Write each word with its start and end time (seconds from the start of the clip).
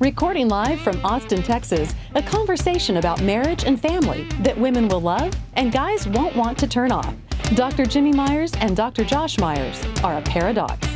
Recording 0.00 0.48
live 0.48 0.80
from 0.80 0.98
Austin, 1.04 1.42
Texas, 1.42 1.94
a 2.14 2.22
conversation 2.22 2.96
about 2.96 3.20
marriage 3.22 3.64
and 3.64 3.78
family 3.78 4.24
that 4.40 4.56
women 4.58 4.88
will 4.88 5.02
love 5.02 5.30
and 5.54 5.70
guys 5.70 6.06
won't 6.08 6.34
want 6.34 6.56
to 6.58 6.66
turn 6.66 6.90
off. 6.90 7.14
Dr. 7.54 7.84
Jimmy 7.84 8.12
Myers 8.12 8.52
and 8.60 8.74
Dr. 8.74 9.04
Josh 9.04 9.38
Myers 9.38 9.78
are 10.02 10.16
a 10.16 10.22
paradox. 10.22 10.88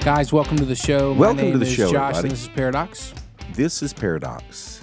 Guys, 0.00 0.34
welcome 0.34 0.58
to 0.58 0.66
the 0.66 0.74
show. 0.74 1.14
My 1.14 1.20
Welcome 1.20 1.52
to 1.52 1.58
the 1.58 1.64
is 1.64 1.72
show, 1.72 1.90
Josh, 1.90 2.16
everybody. 2.16 2.28
and 2.28 2.32
this 2.32 2.42
is 2.42 2.48
Pairadocs. 2.50 3.14
This 3.54 3.82
is 3.82 3.94
Pairadocs, 3.94 4.82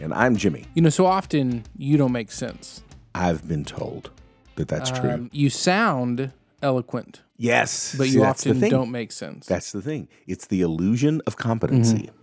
and 0.00 0.14
I'm 0.14 0.36
Jimmy. 0.36 0.64
You 0.72 0.80
know, 0.80 0.88
so 0.88 1.04
often 1.04 1.64
you 1.76 1.98
don't 1.98 2.12
make 2.12 2.32
sense. 2.32 2.82
I've 3.14 3.46
been 3.46 3.66
told 3.66 4.10
that 4.54 4.68
that's 4.68 4.90
true. 4.90 5.10
Um, 5.10 5.30
you 5.30 5.50
sound 5.50 6.32
eloquent, 6.62 7.20
Yes, 7.36 7.94
but 7.98 8.08
you 8.08 8.20
that's 8.20 8.44
the 8.44 8.50
often 8.52 8.70
don't 8.70 8.90
make 8.90 9.12
sense. 9.12 9.44
That's 9.46 9.72
the 9.72 9.82
thing. 9.82 10.08
It's 10.26 10.46
the 10.46 10.62
illusion 10.62 11.20
of 11.26 11.36
competency. 11.36 12.04
Mm-hmm. 12.04 12.16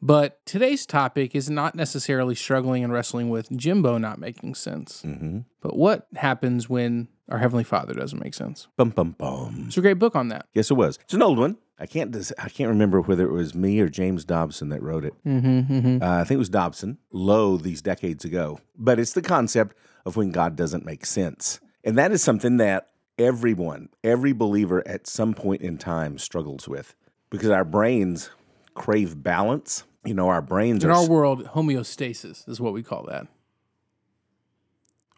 But 0.00 0.44
today's 0.46 0.86
topic 0.86 1.34
is 1.34 1.50
not 1.50 1.74
necessarily 1.74 2.36
struggling 2.36 2.84
and 2.84 2.92
wrestling 2.92 3.30
with 3.30 3.50
Jimbo 3.50 3.98
not 3.98 4.18
making 4.20 4.54
sense, 4.54 5.02
Mm-hmm. 5.04 5.40
but 5.60 5.76
what 5.76 6.06
happens 6.14 6.68
when 6.68 7.08
our 7.28 7.38
Heavenly 7.38 7.64
Father 7.64 7.94
doesn't 7.94 8.22
make 8.22 8.34
sense. 8.34 8.68
Bum 8.76 8.90
bum 8.90 9.16
bum. 9.18 9.64
It's 9.66 9.76
a 9.76 9.80
great 9.80 9.98
book 9.98 10.14
on 10.14 10.28
that. 10.28 10.46
Yes, 10.54 10.70
it 10.70 10.74
was. 10.74 10.98
It's 11.02 11.14
an 11.14 11.22
old 11.22 11.38
one. 11.38 11.56
I 11.80 11.86
can't. 11.86 12.14
I 12.38 12.48
can't 12.48 12.70
remember 12.70 13.00
whether 13.00 13.26
it 13.26 13.32
was 13.32 13.54
me 13.54 13.80
or 13.80 13.88
James 13.88 14.24
Dobson 14.24 14.68
that 14.70 14.82
wrote 14.82 15.04
it. 15.04 15.14
Mm-hmm, 15.26 15.72
mm-hmm. 15.72 16.02
Uh, 16.02 16.20
I 16.20 16.24
think 16.24 16.36
it 16.36 16.38
was 16.38 16.48
Dobson. 16.48 16.98
Low 17.12 17.56
these 17.56 17.82
decades 17.82 18.24
ago. 18.24 18.60
But 18.76 18.98
it's 18.98 19.12
the 19.12 19.22
concept 19.22 19.76
of 20.06 20.16
when 20.16 20.30
God 20.30 20.56
doesn't 20.56 20.86
make 20.86 21.04
sense, 21.04 21.60
and 21.84 21.98
that 21.98 22.12
is 22.12 22.22
something 22.22 22.56
that 22.58 22.88
everyone, 23.18 23.88
every 24.04 24.32
believer, 24.32 24.86
at 24.86 25.06
some 25.06 25.34
point 25.34 25.60
in 25.60 25.76
time 25.76 26.18
struggles 26.18 26.66
with, 26.68 26.94
because 27.30 27.50
our 27.50 27.64
brains 27.64 28.30
crave 28.78 29.22
balance. 29.22 29.84
You 30.04 30.14
know, 30.14 30.28
our 30.28 30.40
brains 30.40 30.84
In 30.84 30.90
are 30.90 30.94
our 30.94 31.08
world, 31.08 31.44
homeostasis 31.48 32.48
is 32.48 32.60
what 32.60 32.72
we 32.72 32.82
call 32.82 33.04
that. 33.08 33.26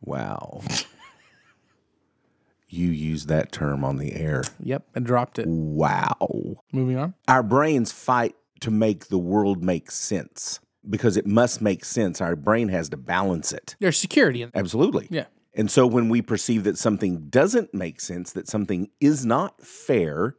Wow. 0.03 0.63
you 2.69 2.89
use 2.89 3.27
that 3.27 3.53
term 3.53 3.85
on 3.85 3.99
the 3.99 4.15
air. 4.15 4.43
Yep, 4.63 4.85
I 4.97 5.01
dropped 5.01 5.39
it. 5.39 5.47
Wow. 5.47 6.57
Moving 6.73 6.97
on. 6.97 7.15
Our 7.29 7.43
brains 7.43 7.93
fight 7.93 8.35
to 8.61 8.71
make 8.71 9.09
the 9.09 9.19
world 9.19 9.63
make 9.63 9.91
sense 9.91 10.61
because 10.89 11.17
it 11.17 11.27
must 11.27 11.61
make 11.61 11.85
sense. 11.85 12.21
Our 12.21 12.35
brain 12.35 12.69
has 12.69 12.89
to 12.89 12.97
balance 12.97 13.53
it. 13.53 13.77
There's 13.79 13.99
security 13.99 14.43
in. 14.43 14.51
Absolutely. 14.55 15.07
Yeah. 15.11 15.27
And 15.55 15.71
so 15.71 15.87
when 15.87 16.09
we 16.09 16.23
perceive 16.23 16.65
that 16.65 16.79
something 16.79 17.29
doesn't 17.29 17.75
make 17.75 18.01
sense, 18.01 18.33
that 18.33 18.49
something 18.49 18.89
is 19.01 19.27
not 19.27 19.61
fair, 19.61 20.37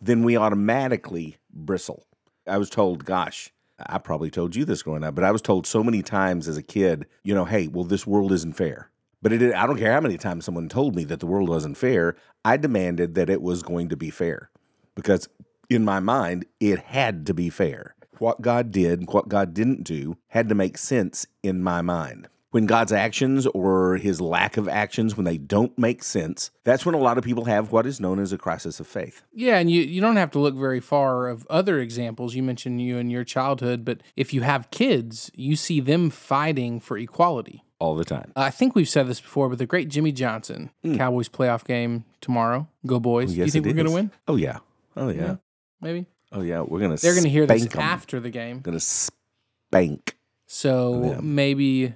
then 0.00 0.22
we 0.22 0.36
automatically 0.36 1.36
bristle. 1.52 2.06
I 2.46 2.58
was 2.58 2.70
told, 2.70 3.04
gosh, 3.04 3.52
I 3.78 3.98
probably 3.98 4.30
told 4.30 4.56
you 4.56 4.64
this 4.64 4.82
growing 4.82 5.04
up, 5.04 5.14
but 5.14 5.24
I 5.24 5.30
was 5.30 5.42
told 5.42 5.66
so 5.66 5.82
many 5.84 6.02
times 6.02 6.48
as 6.48 6.56
a 6.56 6.62
kid, 6.62 7.06
you 7.22 7.34
know, 7.34 7.44
hey, 7.44 7.68
well, 7.68 7.84
this 7.84 8.06
world 8.06 8.32
isn't 8.32 8.56
fair. 8.56 8.90
But 9.22 9.32
it, 9.32 9.54
I 9.54 9.66
don't 9.66 9.78
care 9.78 9.92
how 9.92 10.00
many 10.00 10.18
times 10.18 10.44
someone 10.44 10.68
told 10.68 10.94
me 10.94 11.04
that 11.04 11.20
the 11.20 11.26
world 11.26 11.48
wasn't 11.48 11.76
fair. 11.76 12.16
I 12.44 12.56
demanded 12.56 13.14
that 13.14 13.30
it 13.30 13.42
was 13.42 13.62
going 13.62 13.88
to 13.88 13.96
be 13.96 14.10
fair 14.10 14.50
because 14.94 15.28
in 15.68 15.84
my 15.84 16.00
mind, 16.00 16.46
it 16.60 16.78
had 16.78 17.26
to 17.26 17.34
be 17.34 17.50
fair. 17.50 17.94
What 18.18 18.40
God 18.40 18.70
did, 18.70 19.12
what 19.12 19.28
God 19.28 19.52
didn't 19.52 19.84
do, 19.84 20.16
had 20.28 20.48
to 20.48 20.54
make 20.54 20.78
sense 20.78 21.26
in 21.42 21.62
my 21.62 21.82
mind. 21.82 22.28
When 22.56 22.64
God's 22.64 22.90
actions 22.90 23.46
or 23.48 23.98
his 23.98 24.18
lack 24.18 24.56
of 24.56 24.66
actions, 24.66 25.14
when 25.14 25.26
they 25.26 25.36
don't 25.36 25.76
make 25.78 26.02
sense, 26.02 26.50
that's 26.64 26.86
when 26.86 26.94
a 26.94 26.98
lot 26.98 27.18
of 27.18 27.22
people 27.22 27.44
have 27.44 27.70
what 27.70 27.84
is 27.84 28.00
known 28.00 28.18
as 28.18 28.32
a 28.32 28.38
crisis 28.38 28.80
of 28.80 28.86
faith. 28.86 29.22
Yeah, 29.30 29.58
and 29.58 29.70
you, 29.70 29.82
you 29.82 30.00
don't 30.00 30.16
have 30.16 30.30
to 30.30 30.38
look 30.38 30.54
very 30.54 30.80
far 30.80 31.28
of 31.28 31.46
other 31.50 31.78
examples. 31.80 32.34
You 32.34 32.42
mentioned 32.42 32.80
you 32.80 32.96
in 32.96 33.10
your 33.10 33.24
childhood, 33.24 33.84
but 33.84 34.02
if 34.16 34.32
you 34.32 34.40
have 34.40 34.70
kids, 34.70 35.30
you 35.34 35.54
see 35.54 35.80
them 35.80 36.08
fighting 36.08 36.80
for 36.80 36.96
equality. 36.96 37.62
All 37.78 37.94
the 37.94 38.06
time. 38.06 38.32
I 38.34 38.48
think 38.48 38.74
we've 38.74 38.88
said 38.88 39.06
this 39.06 39.20
before, 39.20 39.50
but 39.50 39.58
the 39.58 39.66
great 39.66 39.90
Jimmy 39.90 40.12
Johnson, 40.12 40.70
hmm. 40.82 40.96
Cowboys 40.96 41.28
playoff 41.28 41.62
game 41.62 42.06
tomorrow. 42.22 42.68
Go 42.86 42.98
boys. 42.98 43.34
Do 43.34 43.36
you. 43.36 43.50
Think 43.50 43.66
we're 43.66 43.74
going 43.74 43.84
to 43.84 43.92
win? 43.92 44.10
Oh, 44.26 44.36
yeah. 44.36 44.60
Oh, 44.96 45.10
yeah. 45.10 45.36
Maybe. 45.82 46.06
Oh, 46.32 46.40
yeah. 46.40 46.62
We're 46.62 46.80
going 46.80 46.96
to 46.96 47.02
They're 47.02 47.12
going 47.12 47.24
to 47.24 47.28
hear 47.28 47.44
this 47.44 47.66
'em. 47.74 47.82
after 47.82 48.18
the 48.18 48.30
game. 48.30 48.62
To 48.62 48.80
spank. 48.80 50.16
So 50.46 51.00
them. 51.00 51.34
maybe 51.34 51.92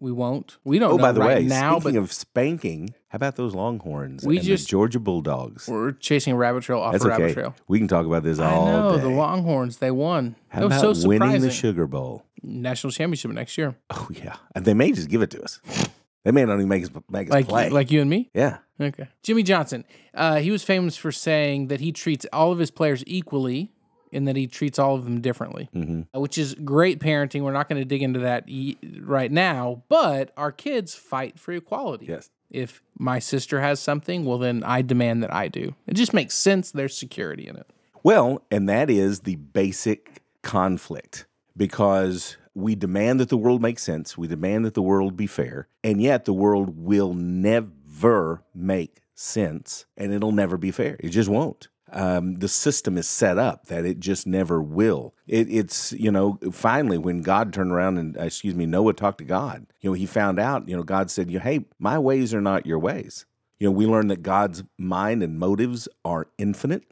we 0.00 0.12
won't. 0.12 0.58
We 0.64 0.78
don't 0.78 0.92
Oh, 0.92 0.98
by 0.98 1.12
the 1.12 1.20
right 1.20 1.38
way, 1.38 1.44
now, 1.46 1.78
speaking 1.80 1.96
of 1.98 2.12
spanking, 2.12 2.94
how 3.08 3.16
about 3.16 3.36
those 3.36 3.54
Longhorns 3.54 4.24
We 4.24 4.38
and 4.38 4.46
just- 4.46 4.64
the 4.66 4.70
Georgia 4.70 5.00
Bulldogs? 5.00 5.68
we're 5.68 5.92
chasing 5.92 6.32
a 6.32 6.36
rabbit 6.36 6.62
trail 6.64 6.78
off 6.80 6.92
That's 6.92 7.04
a 7.04 7.08
rabbit 7.08 7.24
okay. 7.24 7.34
trail. 7.34 7.54
We 7.68 7.78
can 7.78 7.88
talk 7.88 8.06
about 8.06 8.22
this 8.22 8.38
I 8.38 8.52
all 8.52 8.66
know 8.66 8.96
day. 8.96 9.02
the 9.02 9.08
Longhorns. 9.08 9.78
They 9.78 9.90
won. 9.90 10.36
How 10.48 10.60
that 10.60 10.66
was 10.68 10.82
about 10.82 10.96
so 10.96 11.08
winning 11.08 11.40
the 11.40 11.50
Sugar 11.50 11.86
Bowl? 11.86 12.24
National 12.42 12.90
championship 12.92 13.30
next 13.32 13.56
year, 13.58 13.74
Oh 13.90 14.08
yeah, 14.12 14.36
and 14.54 14.64
they 14.64 14.74
may 14.74 14.92
just 14.92 15.08
give 15.08 15.22
it 15.22 15.30
to 15.30 15.42
us. 15.42 15.60
They 16.24 16.32
may 16.32 16.44
not 16.44 16.54
even 16.54 16.68
make 16.68 16.82
us 16.84 16.90
make 17.08 17.28
us 17.28 17.32
like 17.32 17.48
play. 17.48 17.70
like 17.70 17.90
you 17.90 18.00
and 18.00 18.10
me. 18.10 18.30
yeah, 18.34 18.58
Okay. 18.80 19.08
Jimmy 19.22 19.42
Johnson. 19.42 19.84
Uh, 20.12 20.36
he 20.36 20.50
was 20.50 20.62
famous 20.62 20.96
for 20.96 21.10
saying 21.12 21.68
that 21.68 21.80
he 21.80 21.92
treats 21.92 22.26
all 22.32 22.52
of 22.52 22.58
his 22.58 22.70
players 22.70 23.02
equally 23.06 23.72
and 24.16 24.26
that 24.26 24.34
he 24.36 24.46
treats 24.46 24.78
all 24.78 24.94
of 24.96 25.04
them 25.04 25.20
differently, 25.20 25.68
hmm 25.72 26.02
uh, 26.14 26.20
which 26.20 26.38
is 26.38 26.54
great 26.64 26.98
parenting. 26.98 27.42
We're 27.42 27.52
not 27.52 27.68
going 27.68 27.80
to 27.80 27.84
dig 27.84 28.02
into 28.02 28.20
that 28.20 28.48
right 29.00 29.30
now, 29.30 29.82
but 29.88 30.32
our 30.36 30.50
kids 30.50 30.94
fight 30.94 31.38
for 31.38 31.52
equality. 31.52 32.06
yes, 32.06 32.30
If 32.50 32.82
my 32.98 33.18
sister 33.18 33.60
has 33.60 33.78
something, 33.80 34.24
well, 34.24 34.38
then 34.38 34.62
I 34.64 34.82
demand 34.82 35.22
that 35.22 35.32
I 35.32 35.48
do. 35.48 35.74
It 35.86 35.94
just 35.94 36.12
makes 36.14 36.34
sense. 36.34 36.70
There's 36.72 36.96
security 36.96 37.46
in 37.46 37.56
it. 37.56 37.66
Well, 38.02 38.42
and 38.50 38.68
that 38.68 38.88
is 38.90 39.20
the 39.20 39.36
basic 39.36 40.22
conflict 40.42 41.26
because 41.56 42.36
we 42.54 42.74
demand 42.74 43.20
that 43.20 43.28
the 43.28 43.36
world 43.36 43.60
make 43.60 43.78
sense. 43.78 44.16
We 44.16 44.28
demand 44.28 44.64
that 44.64 44.74
the 44.74 44.82
world 44.82 45.16
be 45.16 45.26
fair, 45.26 45.68
and 45.84 46.00
yet 46.00 46.24
the 46.24 46.32
world 46.32 46.78
will 46.78 47.14
never 47.14 48.42
make 48.54 49.02
sense, 49.14 49.86
and 49.96 50.12
it'll 50.12 50.32
never 50.32 50.56
be 50.56 50.70
fair. 50.70 50.96
It 51.00 51.08
just 51.10 51.28
won't. 51.28 51.68
Um, 51.92 52.34
the 52.34 52.48
system 52.48 52.98
is 52.98 53.08
set 53.08 53.38
up 53.38 53.66
that 53.66 53.84
it 53.84 54.00
just 54.00 54.26
never 54.26 54.60
will. 54.60 55.14
It, 55.26 55.48
it's 55.48 55.92
you 55.92 56.10
know 56.10 56.38
finally 56.50 56.98
when 56.98 57.22
God 57.22 57.52
turned 57.52 57.70
around 57.70 57.98
and 57.98 58.16
uh, 58.16 58.22
excuse 58.24 58.54
me 58.54 58.66
Noah 58.66 58.92
talked 58.92 59.18
to 59.18 59.24
God. 59.24 59.66
You 59.80 59.90
know 59.90 59.94
he 59.94 60.06
found 60.06 60.40
out. 60.40 60.68
You 60.68 60.76
know 60.76 60.82
God 60.82 61.10
said, 61.10 61.30
"You 61.30 61.38
hey, 61.38 61.66
my 61.78 61.98
ways 61.98 62.34
are 62.34 62.40
not 62.40 62.66
your 62.66 62.78
ways." 62.78 63.24
You 63.58 63.68
know 63.68 63.72
we 63.72 63.86
learn 63.86 64.08
that 64.08 64.22
God's 64.22 64.64
mind 64.76 65.22
and 65.22 65.38
motives 65.38 65.88
are 66.04 66.28
infinite. 66.38 66.84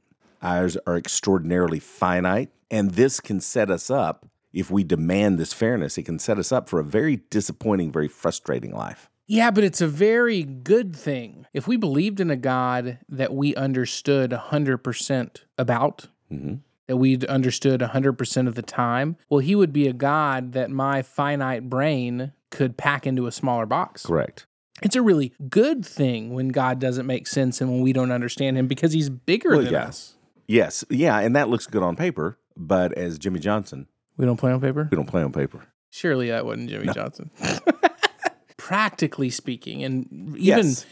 Ours 0.42 0.76
are 0.86 0.96
extraordinarily 0.96 1.80
finite, 1.80 2.50
and 2.70 2.92
this 2.92 3.18
can 3.18 3.40
set 3.40 3.70
us 3.70 3.90
up 3.90 4.26
if 4.52 4.70
we 4.70 4.84
demand 4.84 5.38
this 5.38 5.52
fairness. 5.52 5.98
It 5.98 6.04
can 6.04 6.18
set 6.18 6.38
us 6.38 6.52
up 6.52 6.68
for 6.68 6.78
a 6.78 6.84
very 6.84 7.16
disappointing, 7.30 7.90
very 7.90 8.08
frustrating 8.08 8.72
life. 8.72 9.10
Yeah, 9.26 9.50
but 9.50 9.64
it's 9.64 9.80
a 9.80 9.88
very 9.88 10.42
good 10.42 10.94
thing. 10.94 11.46
If 11.54 11.66
we 11.66 11.76
believed 11.76 12.20
in 12.20 12.30
a 12.30 12.36
God 12.36 12.98
that 13.08 13.32
we 13.34 13.54
understood 13.54 14.32
100% 14.32 15.44
about, 15.56 16.08
Mhm. 16.30 16.60
that 16.88 16.96
we 16.98 17.18
understood 17.26 17.80
100% 17.80 18.48
of 18.48 18.54
the 18.54 18.62
time, 18.62 19.16
well, 19.30 19.38
he 19.40 19.54
would 19.54 19.72
be 19.72 19.88
a 19.88 19.92
God 19.94 20.52
that 20.52 20.70
my 20.70 21.00
finite 21.02 21.70
brain 21.70 22.32
could 22.50 22.76
pack 22.76 23.06
into 23.06 23.26
a 23.26 23.32
smaller 23.32 23.64
box. 23.66 24.04
Correct. 24.06 24.46
It's 24.82 24.96
a 24.96 25.02
really 25.02 25.32
good 25.48 25.86
thing 25.86 26.34
when 26.34 26.48
God 26.48 26.78
doesn't 26.78 27.06
make 27.06 27.26
sense 27.26 27.60
and 27.60 27.70
when 27.70 27.80
we 27.80 27.92
don't 27.92 28.12
understand 28.12 28.58
him 28.58 28.66
because 28.66 28.92
he's 28.92 29.08
bigger 29.08 29.50
Well, 29.50 29.62
than 29.62 29.72
yeah. 29.72 29.84
us. 29.84 30.16
Yes, 30.46 30.84
yeah, 30.90 31.18
and 31.20 31.34
that 31.34 31.48
looks 31.48 31.66
good 31.66 31.82
on 31.82 31.96
paper, 31.96 32.38
but 32.56 32.92
as 32.92 33.18
Jimmy 33.18 33.40
Johnson, 33.40 33.86
We 34.18 34.26
don't 34.26 34.36
play 34.36 34.52
on 34.52 34.60
paper? 34.60 34.88
we 34.90 34.96
don't 34.96 35.06
play 35.08 35.22
on 35.22 35.32
paper. 35.32 35.60
Surely 35.90 36.28
that 36.28 36.44
wasn't 36.44 36.68
Jimmy 36.68 36.92
Johnson. 36.92 37.30
Practically 38.64 39.28
speaking, 39.28 39.84
and 39.84 40.06
even 40.38 40.66
Yes. 40.68 40.86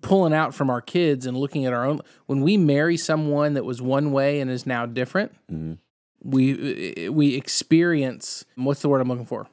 pulling 0.00 0.32
out 0.32 0.54
from 0.54 0.70
our 0.70 0.80
kids 0.80 1.26
and 1.26 1.36
looking 1.36 1.66
at 1.66 1.72
our 1.74 1.84
own, 1.84 2.00
when 2.24 2.40
we 2.40 2.56
marry 2.56 2.96
someone 2.96 3.52
that 3.52 3.66
was 3.66 3.82
one 3.82 4.12
way 4.12 4.40
and 4.40 4.50
is 4.50 4.64
now 4.64 4.86
different, 4.86 5.32
Mhm. 5.52 5.76
we 6.22 7.08
we 7.10 7.34
experience 7.34 8.46
what's 8.54 8.80
the 8.80 8.88
word 8.88 9.02
I'm 9.02 9.08
looking 9.08 9.26
for? 9.26 9.46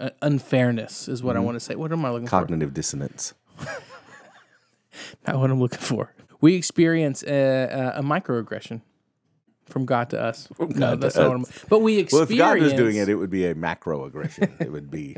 Uh, 0.00 0.10
unfairness 0.22 1.06
is 1.06 1.22
what 1.22 1.36
I 1.36 1.38
want 1.38 1.54
to 1.54 1.60
say. 1.60 1.76
What 1.76 1.92
am 1.92 2.04
I 2.04 2.10
looking 2.10 2.26
for? 2.26 2.30
Cognitive 2.30 2.74
dissonance. 2.74 3.32
Not 5.26 5.38
what 5.38 5.50
I'm 5.52 5.60
looking 5.60 5.78
for. 5.78 6.12
We 6.40 6.56
experience 6.56 7.22
a, 7.22 7.92
a, 7.94 8.00
a 8.00 8.02
microaggression. 8.02 8.80
From 9.66 9.86
God 9.86 10.10
to 10.10 10.20
us. 10.20 10.48
no, 10.58 10.94
that's 10.96 11.16
not 11.16 11.28
what 11.28 11.36
I'm, 11.36 11.46
but 11.70 11.78
we 11.78 11.98
experience. 11.98 12.12
Well, 12.12 12.22
if 12.22 12.36
God 12.58 12.60
was 12.60 12.72
doing 12.74 12.96
it, 12.96 13.08
it 13.08 13.14
would 13.14 13.30
be 13.30 13.46
a 13.46 13.54
macro 13.54 14.04
aggression. 14.04 14.52
it 14.60 14.70
would 14.72 14.90
be 14.90 15.16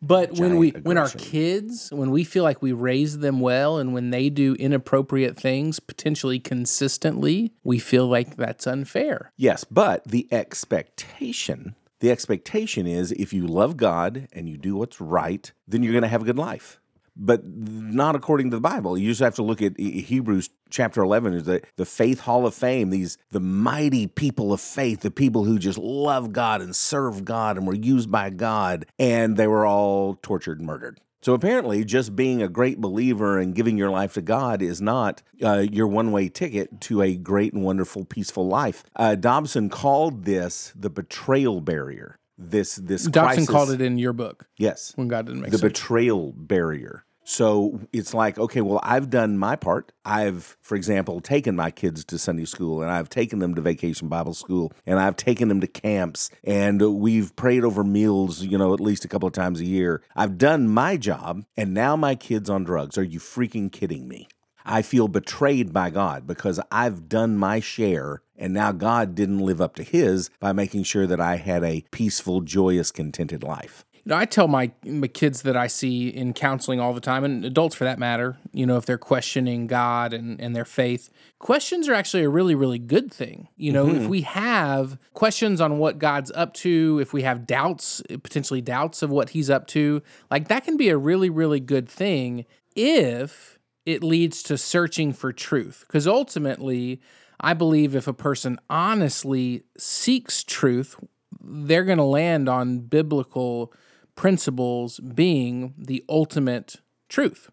But 0.00 0.32
when 0.32 0.56
we 0.56 0.72
giant 0.72 0.86
when 0.86 0.98
our 0.98 1.08
kids, 1.10 1.90
when 1.92 2.10
we 2.10 2.24
feel 2.24 2.44
like 2.44 2.62
we 2.62 2.72
raise 2.72 3.18
them 3.18 3.40
well 3.40 3.78
and 3.78 3.92
when 3.92 4.10
they 4.10 4.30
do 4.30 4.54
inappropriate 4.54 5.36
things 5.36 5.80
potentially 5.80 6.38
consistently, 6.38 7.52
we 7.64 7.78
feel 7.78 8.06
like 8.06 8.36
that's 8.36 8.66
unfair. 8.66 9.32
Yes, 9.36 9.64
but 9.64 10.04
the 10.04 10.28
expectation, 10.30 11.74
the 12.00 12.10
expectation 12.10 12.86
is 12.86 13.12
if 13.12 13.32
you 13.32 13.46
love 13.46 13.76
God 13.76 14.28
and 14.32 14.48
you 14.48 14.56
do 14.56 14.76
what's 14.76 15.00
right, 15.00 15.50
then 15.66 15.82
you're 15.82 15.92
going 15.92 16.02
to 16.02 16.08
have 16.08 16.22
a 16.22 16.26
good 16.26 16.38
life. 16.38 16.80
But 17.20 17.42
not 17.44 18.14
according 18.14 18.50
to 18.50 18.56
the 18.56 18.60
Bible. 18.60 18.96
You 18.96 19.10
just 19.10 19.20
have 19.20 19.34
to 19.34 19.42
look 19.42 19.60
at 19.60 19.78
Hebrews 19.78 20.50
chapter 20.70 21.02
11 21.02 21.34
is 21.34 21.44
the, 21.44 21.62
the 21.76 21.84
faith 21.84 22.20
hall 22.20 22.46
of 22.46 22.54
fame, 22.54 22.90
these 22.90 23.18
the 23.30 23.40
mighty 23.40 24.06
people 24.06 24.52
of 24.52 24.60
faith, 24.60 25.00
the 25.00 25.10
people 25.10 25.44
who 25.44 25.58
just 25.58 25.78
love 25.78 26.32
God 26.32 26.60
and 26.62 26.76
serve 26.76 27.24
God 27.24 27.56
and 27.56 27.66
were 27.66 27.74
used 27.74 28.10
by 28.10 28.30
God, 28.30 28.86
and 28.98 29.36
they 29.36 29.46
were 29.48 29.66
all 29.66 30.14
tortured 30.22 30.58
and 30.58 30.66
murdered. 30.66 31.00
So 31.20 31.34
apparently, 31.34 31.84
just 31.84 32.14
being 32.14 32.40
a 32.42 32.48
great 32.48 32.80
believer 32.80 33.38
and 33.38 33.52
giving 33.54 33.76
your 33.76 33.90
life 33.90 34.14
to 34.14 34.22
God 34.22 34.62
is 34.62 34.80
not 34.80 35.20
uh, 35.42 35.66
your 35.70 35.88
one-way 35.88 36.28
ticket 36.28 36.80
to 36.82 37.02
a 37.02 37.16
great 37.16 37.52
and 37.52 37.64
wonderful, 37.64 38.04
peaceful 38.04 38.46
life. 38.46 38.84
Uh, 38.94 39.16
Dobson 39.16 39.68
called 39.68 40.24
this 40.24 40.72
the 40.76 40.90
betrayal 40.90 41.60
barrier. 41.60 42.18
This 42.40 42.76
this 42.76 43.02
Dobson 43.02 43.46
crisis- 43.46 43.48
called 43.48 43.70
it 43.70 43.80
in 43.80 43.98
your 43.98 44.12
book 44.12 44.46
yes 44.58 44.92
when 44.94 45.08
God 45.08 45.26
didn't 45.26 45.40
make 45.40 45.50
the 45.50 45.58
sense. 45.58 45.72
betrayal 45.72 46.32
barrier. 46.36 47.04
So 47.30 47.78
it's 47.92 48.14
like, 48.14 48.38
okay, 48.38 48.62
well, 48.62 48.80
I've 48.82 49.10
done 49.10 49.36
my 49.36 49.54
part. 49.54 49.92
I've, 50.02 50.56
for 50.62 50.76
example, 50.76 51.20
taken 51.20 51.54
my 51.54 51.70
kids 51.70 52.02
to 52.06 52.16
Sunday 52.16 52.46
school 52.46 52.80
and 52.80 52.90
I've 52.90 53.10
taken 53.10 53.38
them 53.38 53.54
to 53.54 53.60
vacation 53.60 54.08
Bible 54.08 54.32
school 54.32 54.72
and 54.86 54.98
I've 54.98 55.14
taken 55.14 55.48
them 55.48 55.60
to 55.60 55.66
camps 55.66 56.30
and 56.42 56.80
we've 56.98 57.36
prayed 57.36 57.64
over 57.64 57.84
meals, 57.84 58.42
you 58.42 58.56
know, 58.56 58.72
at 58.72 58.80
least 58.80 59.04
a 59.04 59.08
couple 59.08 59.26
of 59.26 59.34
times 59.34 59.60
a 59.60 59.66
year. 59.66 60.02
I've 60.16 60.38
done 60.38 60.70
my 60.70 60.96
job 60.96 61.44
and 61.54 61.74
now 61.74 61.96
my 61.96 62.14
kid's 62.14 62.48
on 62.48 62.64
drugs. 62.64 62.96
Are 62.96 63.02
you 63.02 63.20
freaking 63.20 63.70
kidding 63.70 64.08
me? 64.08 64.26
I 64.64 64.80
feel 64.80 65.06
betrayed 65.06 65.70
by 65.72 65.90
God 65.90 66.26
because 66.26 66.60
I've 66.72 67.10
done 67.10 67.36
my 67.36 67.60
share 67.60 68.22
and 68.36 68.54
now 68.54 68.72
God 68.72 69.14
didn't 69.14 69.40
live 69.40 69.60
up 69.60 69.74
to 69.76 69.82
his 69.82 70.30
by 70.40 70.52
making 70.52 70.84
sure 70.84 71.06
that 71.06 71.20
I 71.20 71.36
had 71.36 71.64
a 71.64 71.84
peaceful, 71.90 72.40
joyous, 72.40 72.90
contented 72.90 73.42
life. 73.42 73.84
Know, 74.08 74.16
I 74.16 74.24
tell 74.24 74.48
my, 74.48 74.70
my 74.86 75.06
kids 75.06 75.42
that 75.42 75.54
I 75.54 75.66
see 75.66 76.08
in 76.08 76.32
counseling 76.32 76.80
all 76.80 76.94
the 76.94 77.00
time, 77.00 77.24
and 77.24 77.44
adults 77.44 77.74
for 77.74 77.84
that 77.84 77.98
matter, 77.98 78.38
you 78.52 78.64
know, 78.64 78.78
if 78.78 78.86
they're 78.86 78.96
questioning 78.96 79.66
God 79.66 80.14
and, 80.14 80.40
and 80.40 80.56
their 80.56 80.64
faith, 80.64 81.10
questions 81.38 81.90
are 81.90 81.94
actually 81.94 82.24
a 82.24 82.30
really, 82.30 82.54
really 82.54 82.78
good 82.78 83.12
thing. 83.12 83.48
You 83.58 83.70
know, 83.70 83.86
if 83.86 83.96
mm-hmm. 83.96 84.08
we 84.08 84.22
have 84.22 84.96
questions 85.12 85.60
on 85.60 85.76
what 85.76 85.98
God's 85.98 86.32
up 86.34 86.54
to, 86.54 86.98
if 87.02 87.12
we 87.12 87.20
have 87.20 87.46
doubts, 87.46 88.00
potentially 88.22 88.62
doubts 88.62 89.02
of 89.02 89.10
what 89.10 89.28
he's 89.28 89.50
up 89.50 89.66
to, 89.68 90.02
like 90.30 90.48
that 90.48 90.64
can 90.64 90.78
be 90.78 90.88
a 90.88 90.96
really, 90.96 91.28
really 91.28 91.60
good 91.60 91.86
thing 91.86 92.46
if 92.74 93.58
it 93.84 94.02
leads 94.02 94.42
to 94.44 94.56
searching 94.56 95.12
for 95.12 95.34
truth. 95.34 95.84
Because 95.86 96.06
ultimately, 96.06 97.02
I 97.40 97.52
believe 97.52 97.94
if 97.94 98.08
a 98.08 98.14
person 98.14 98.58
honestly 98.70 99.64
seeks 99.76 100.42
truth, 100.44 100.96
they're 101.42 101.84
going 101.84 101.98
to 101.98 102.04
land 102.04 102.48
on 102.48 102.78
biblical 102.78 103.70
principles 104.18 104.98
being 104.98 105.72
the 105.78 106.04
ultimate 106.08 106.80
truth. 107.08 107.50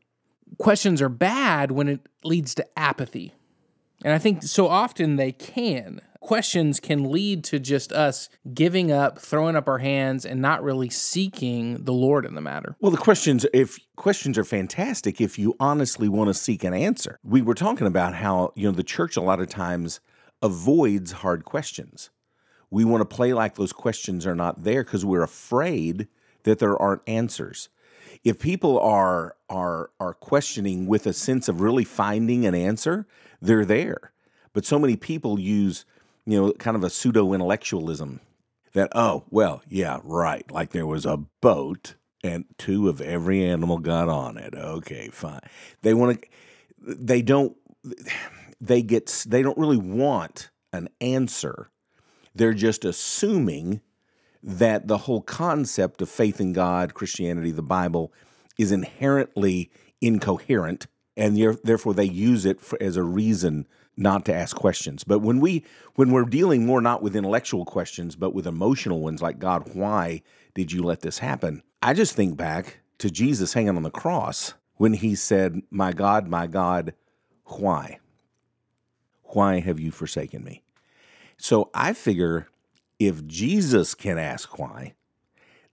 Questions 0.58 1.00
are 1.00 1.10
bad 1.10 1.72
when 1.72 1.88
it 1.88 2.00
leads 2.24 2.56
to 2.56 2.66
apathy. 2.76 3.32
And 4.04 4.16
I 4.16 4.18
think 4.18 4.42
so 4.42 4.68
often 4.68 5.16
they 5.16 5.32
can. 5.32 6.02
Questions 6.22 6.80
can 6.80 7.12
lead 7.12 7.44
to 7.44 7.60
just 7.60 7.92
us 7.92 8.30
giving 8.52 8.92
up, 8.92 9.20
throwing 9.20 9.56
up 9.56 9.68
our 9.68 9.78
hands, 9.78 10.26
and 10.26 10.42
not 10.42 10.64
really 10.64 10.90
seeking 10.90 11.84
the 11.84 11.94
Lord 11.94 12.26
in 12.26 12.34
the 12.34 12.42
matter. 12.42 12.76
Well, 12.80 12.92
the 12.92 12.98
questions 12.98 13.46
if 13.54 13.78
questions 13.96 14.36
are 14.36 14.44
fantastic 14.44 15.22
if 15.22 15.38
you 15.38 15.56
honestly 15.60 16.10
want 16.10 16.30
to 16.30 16.34
seek 16.34 16.64
an 16.64 16.74
answer. 16.74 17.20
We 17.24 17.44
were 17.44 17.54
talking 17.54 17.86
about 17.86 18.16
how, 18.16 18.54
you 18.56 18.66
know, 18.68 18.72
the 18.72 18.82
church 18.82 19.16
a 19.16 19.22
lot 19.22 19.40
of 19.40 19.50
times 19.50 20.00
avoids 20.42 21.12
hard 21.12 21.46
questions. 21.46 22.10
We 22.72 22.86
want 22.86 23.08
to 23.08 23.16
play 23.16 23.34
like 23.34 23.54
those 23.54 23.72
questions 23.72 24.26
are 24.26 24.34
not 24.34 24.64
there 24.64 24.84
because 24.84 25.06
we're 25.06 25.22
afraid 25.22 26.08
that 26.46 26.60
there 26.60 26.82
aren't 26.82 27.02
answers. 27.06 27.70
If 28.24 28.40
people 28.40 28.80
are 28.80 29.36
are 29.50 29.92
are 30.00 30.14
questioning 30.14 30.88
with 30.88 31.06
a 31.06 31.14
sense 31.14 31.48
of 31.48 31.62
really 31.62 31.84
finding 31.84 32.46
an 32.46 32.56
answer, 32.56 33.06
they're 33.42 33.66
there. 33.66 34.14
But 34.54 34.66
so 34.66 34.80
many 34.80 34.96
people 34.96 35.40
use, 35.40 35.86
you 36.26 36.42
know, 36.42 36.54
kind 36.54 36.78
of 36.78 36.84
a 36.84 36.90
pseudo 36.90 37.34
intellectualism 37.34 38.22
that 38.76 38.90
oh 38.94 39.24
well 39.32 39.64
yeah 39.68 40.00
right 40.04 40.52
like 40.52 40.70
there 40.70 40.86
was 40.86 41.06
a 41.06 41.18
boat 41.42 41.96
and 42.24 42.46
two 42.58 42.88
of 42.88 43.02
every 43.02 43.44
animal 43.44 43.80
got 43.80 44.10
on 44.10 44.38
it 44.38 44.54
okay 44.54 45.08
fine 45.08 45.40
they 45.82 45.94
want 45.94 46.22
to 46.22 46.28
they 46.82 47.22
don't 47.22 47.56
they 48.62 48.82
get 48.82 49.26
they 49.28 49.42
don't 49.42 49.58
really 49.58 49.78
want 49.78 50.52
an 50.74 50.90
answer 51.00 51.72
they're 52.36 52.54
just 52.54 52.84
assuming 52.84 53.80
that 54.48 54.88
the 54.88 55.00
whole 55.00 55.22
concept 55.22 56.02
of 56.02 56.10
faith 56.10 56.40
in 56.40 56.54
god 56.54 56.94
christianity 56.94 57.52
the 57.52 57.64
bible 57.64 58.14
is 58.58 58.72
inherently 58.72 59.70
incoherent 60.02 60.88
and 61.18 61.38
therefore 61.64 61.94
they 61.94 62.06
use 62.06 62.46
it 62.46 62.60
for, 62.60 62.78
as 62.82 62.98
a 62.98 63.04
reason 63.04 63.68
not 63.98 64.26
to 64.26 64.34
ask 64.34 64.56
questions. 64.56 65.04
But 65.04 65.20
when 65.20 65.40
we 65.40 65.64
when 65.96 66.12
we're 66.12 66.26
dealing 66.26 66.66
more 66.66 66.82
not 66.82 67.02
with 67.02 67.16
intellectual 67.16 67.66
questions 67.66 68.16
but 68.16 68.34
with 68.34 68.48
emotional 68.48 69.02
ones 69.02 69.22
like 69.22 69.40
god 69.40 69.74
why 69.74 70.22
did 70.54 70.72
you 70.72 70.84
let 70.84 71.02
this 71.02 71.20
happen? 71.20 71.64
I 71.82 71.94
just 71.94 72.16
think 72.16 72.38
back 72.38 72.80
to 72.98 73.10
jesus 73.10 73.54
hanging 73.54 73.76
on 73.76 73.84
the 73.84 73.92
cross 73.92 74.54
when 74.76 74.94
he 74.94 75.16
said 75.16 75.62
my 75.70 75.94
god 75.94 76.28
my 76.28 76.48
god 76.48 76.94
why? 77.46 78.00
Why 79.24 79.60
have 79.60 79.80
you 79.80 79.92
forsaken 79.92 80.44
me? 80.44 80.64
So 81.38 81.70
i 81.74 81.94
figure 81.94 82.48
if 83.00 83.26
jesus 83.26 83.94
can 83.94 84.18
ask 84.18 84.58
why 84.60 84.94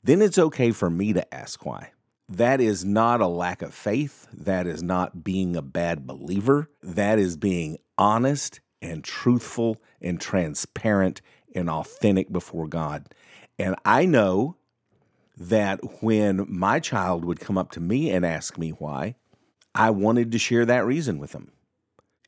then 0.04 0.20
it's 0.20 0.38
okay 0.38 0.72
for 0.72 0.90
me 0.90 1.12
to 1.12 1.34
ask 1.34 1.64
why 1.64 1.92
that 2.28 2.62
is 2.62 2.82
not 2.82 3.20
a 3.20 3.26
lack 3.26 3.60
of 3.60 3.74
faith. 3.74 4.26
That 4.32 4.66
is 4.66 4.82
not 4.82 5.22
being 5.22 5.54
a 5.54 5.60
bad 5.60 6.06
believer. 6.06 6.70
That 6.82 7.18
is 7.18 7.36
being 7.36 7.76
honest 7.98 8.60
and 8.80 9.04
truthful 9.04 9.82
and 10.00 10.18
transparent 10.18 11.20
and 11.54 11.68
authentic 11.68 12.32
before 12.32 12.66
God. 12.68 13.14
And 13.58 13.76
I 13.84 14.06
know 14.06 14.56
that 15.36 16.02
when 16.02 16.46
my 16.48 16.80
child 16.80 17.24
would 17.26 17.38
come 17.38 17.58
up 17.58 17.70
to 17.72 17.80
me 17.80 18.10
and 18.10 18.24
ask 18.24 18.56
me 18.56 18.70
why, 18.70 19.14
I 19.74 19.90
wanted 19.90 20.32
to 20.32 20.38
share 20.38 20.64
that 20.64 20.86
reason 20.86 21.18
with 21.18 21.32
them. 21.32 21.52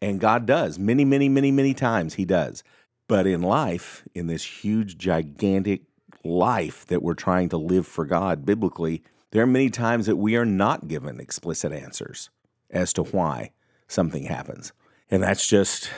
And 0.02 0.20
God 0.20 0.44
does. 0.44 0.78
Many, 0.78 1.06
many, 1.06 1.30
many, 1.30 1.50
many 1.50 1.72
times 1.72 2.14
He 2.14 2.26
does. 2.26 2.62
But 3.14 3.28
in 3.28 3.42
life, 3.42 4.02
in 4.12 4.26
this 4.26 4.42
huge, 4.42 4.98
gigantic 4.98 5.82
life 6.24 6.84
that 6.86 7.00
we're 7.00 7.14
trying 7.14 7.48
to 7.50 7.56
live 7.56 7.86
for 7.86 8.04
God 8.04 8.44
biblically, 8.44 9.04
there 9.30 9.40
are 9.40 9.46
many 9.46 9.70
times 9.70 10.06
that 10.06 10.16
we 10.16 10.34
are 10.34 10.44
not 10.44 10.88
given 10.88 11.20
explicit 11.20 11.70
answers 11.70 12.30
as 12.70 12.92
to 12.94 13.04
why 13.04 13.52
something 13.86 14.24
happens. 14.24 14.72
And 15.12 15.22
that's 15.22 15.46
just 15.46 15.90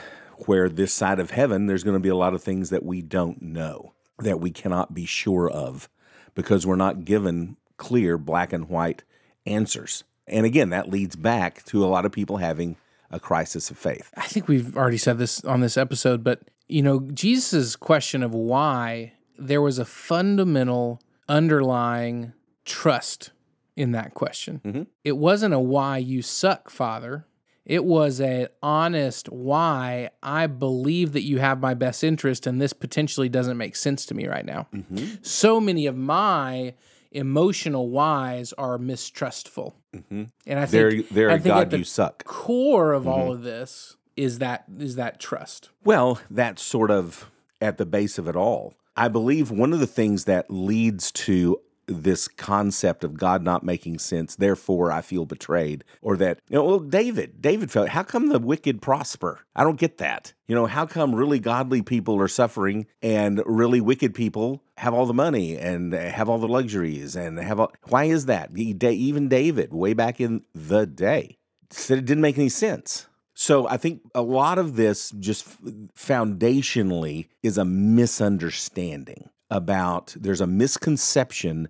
where 0.45 0.69
this 0.69 0.93
side 0.93 1.19
of 1.19 1.31
heaven, 1.31 1.65
there's 1.65 1.83
going 1.83 1.95
to 1.95 1.99
be 1.99 2.07
a 2.07 2.15
lot 2.15 2.35
of 2.35 2.43
things 2.43 2.69
that 2.69 2.85
we 2.85 3.01
don't 3.01 3.41
know, 3.41 3.93
that 4.19 4.39
we 4.39 4.51
cannot 4.51 4.93
be 4.93 5.07
sure 5.07 5.49
of, 5.49 5.89
because 6.35 6.67
we're 6.67 6.75
not 6.75 7.03
given 7.03 7.57
clear 7.77 8.19
black 8.19 8.53
and 8.53 8.69
white 8.69 9.03
answers. 9.43 10.03
And 10.27 10.45
again, 10.45 10.69
that 10.69 10.91
leads 10.91 11.15
back 11.15 11.65
to 11.65 11.83
a 11.83 11.87
lot 11.89 12.05
of 12.05 12.11
people 12.11 12.37
having 12.37 12.77
a 13.09 13.19
crisis 13.19 13.71
of 13.71 13.77
faith. 13.79 14.11
I 14.15 14.27
think 14.27 14.47
we've 14.47 14.77
already 14.77 14.97
said 14.97 15.17
this 15.17 15.43
on 15.45 15.61
this 15.61 15.77
episode, 15.77 16.23
but 16.23 16.41
you 16.67 16.81
know, 16.81 16.99
Jesus' 17.13 17.75
question 17.75 18.23
of 18.23 18.33
why 18.33 19.13
there 19.37 19.61
was 19.61 19.79
a 19.79 19.85
fundamental 19.85 21.01
underlying 21.29 22.33
trust 22.65 23.31
in 23.75 23.91
that 23.91 24.13
question. 24.13 24.61
Mm-hmm. 24.65 24.83
It 25.03 25.17
wasn't 25.17 25.53
a 25.53 25.59
why 25.59 25.97
you 25.97 26.21
suck, 26.21 26.69
Father. 26.69 27.27
It 27.65 27.83
was 27.83 28.21
a 28.21 28.47
honest 28.63 29.27
why 29.29 30.09
I 30.23 30.47
believe 30.47 31.11
that 31.13 31.23
you 31.23 31.39
have 31.39 31.59
my 31.59 31.73
best 31.73 32.01
interest 32.03 32.47
and 32.47 32.61
this 32.61 32.71
potentially 32.71 33.27
doesn't 33.27 33.57
make 33.57 33.75
sense 33.75 34.05
to 34.05 34.13
me 34.15 34.25
right 34.25 34.45
now. 34.45 34.67
Mm-hmm. 34.73 35.15
So 35.21 35.59
many 35.59 35.85
of 35.85 35.97
my 35.97 36.75
emotional 37.11 37.89
whys 37.89 38.53
are 38.53 38.77
mistrustful. 38.77 39.75
Mm-hmm. 39.93 40.23
And 40.45 40.59
I 40.59 40.65
think 40.65 40.71
There, 40.71 41.01
there, 41.11 41.29
I 41.29 41.33
think 41.39 41.55
God, 41.55 41.61
at 41.63 41.69
the 41.71 41.79
you 41.79 41.83
suck. 41.83 42.23
core 42.23 42.93
of 42.93 43.05
all 43.05 43.33
of 43.33 43.43
this 43.43 43.96
is 44.17 44.39
that 44.39 44.65
is 44.77 44.95
that 44.95 45.19
trust. 45.19 45.69
Well, 45.83 46.19
that's 46.29 46.61
sort 46.61 46.91
of 46.91 47.31
at 47.61 47.77
the 47.77 47.85
base 47.85 48.17
of 48.17 48.27
it 48.27 48.35
all. 48.35 48.73
I 48.95 49.07
believe 49.07 49.51
one 49.51 49.73
of 49.73 49.79
the 49.79 49.87
things 49.87 50.25
that 50.25 50.49
leads 50.49 51.11
to 51.13 51.61
this 51.87 52.27
concept 52.27 53.03
of 53.05 53.17
God 53.17 53.41
not 53.41 53.63
making 53.63 53.99
sense, 53.99 54.35
therefore 54.35 54.91
I 54.91 55.01
feel 55.01 55.25
betrayed, 55.25 55.85
or 56.01 56.17
that, 56.17 56.39
you 56.49 56.55
know, 56.55 56.65
well, 56.65 56.79
David, 56.79 57.41
David 57.41 57.71
felt, 57.71 57.89
how 57.89 58.03
come 58.03 58.27
the 58.27 58.39
wicked 58.39 58.81
prosper? 58.81 59.39
I 59.55 59.63
don't 59.63 59.79
get 59.79 59.97
that. 59.99 60.33
You 60.47 60.55
know, 60.55 60.65
how 60.65 60.85
come 60.85 61.15
really 61.15 61.39
godly 61.39 61.81
people 61.81 62.19
are 62.19 62.27
suffering 62.27 62.87
and 63.01 63.41
really 63.45 63.79
wicked 63.79 64.13
people 64.13 64.61
have 64.77 64.93
all 64.93 65.05
the 65.05 65.13
money 65.13 65.57
and 65.57 65.93
have 65.93 66.27
all 66.27 66.39
the 66.39 66.47
luxuries 66.47 67.15
and 67.15 67.39
have 67.39 67.59
all, 67.59 67.71
why 67.83 68.03
is 68.03 68.25
that? 68.25 68.51
Even 68.57 69.29
David, 69.29 69.73
way 69.73 69.93
back 69.93 70.19
in 70.19 70.43
the 70.53 70.85
day, 70.85 71.37
said 71.69 71.99
it 71.99 72.05
didn't 72.05 72.21
make 72.21 72.37
any 72.37 72.49
sense. 72.49 73.07
So 73.39 73.67
I 73.67 73.77
think 73.77 74.01
a 74.15 74.23
lot 74.23 74.57
of 74.57 74.77
this 74.77 75.11
just 75.11 75.45
foundationally 75.93 77.27
is 77.43 77.59
a 77.59 77.65
misunderstanding 77.65 79.29
about 79.51 80.15
there's 80.19 80.41
a 80.41 80.47
misconception 80.47 81.67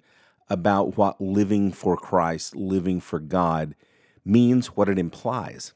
about 0.50 0.96
what 0.96 1.20
living 1.20 1.74
for 1.74 1.98
Christ, 1.98 2.56
living 2.56 3.02
for 3.02 3.20
God 3.20 3.76
means, 4.24 4.68
what 4.78 4.88
it 4.88 4.98
implies. 4.98 5.74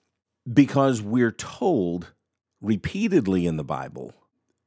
Because 0.52 1.02
we're 1.02 1.30
told 1.30 2.14
repeatedly 2.62 3.46
in 3.46 3.58
the 3.58 3.64
Bible 3.66 4.14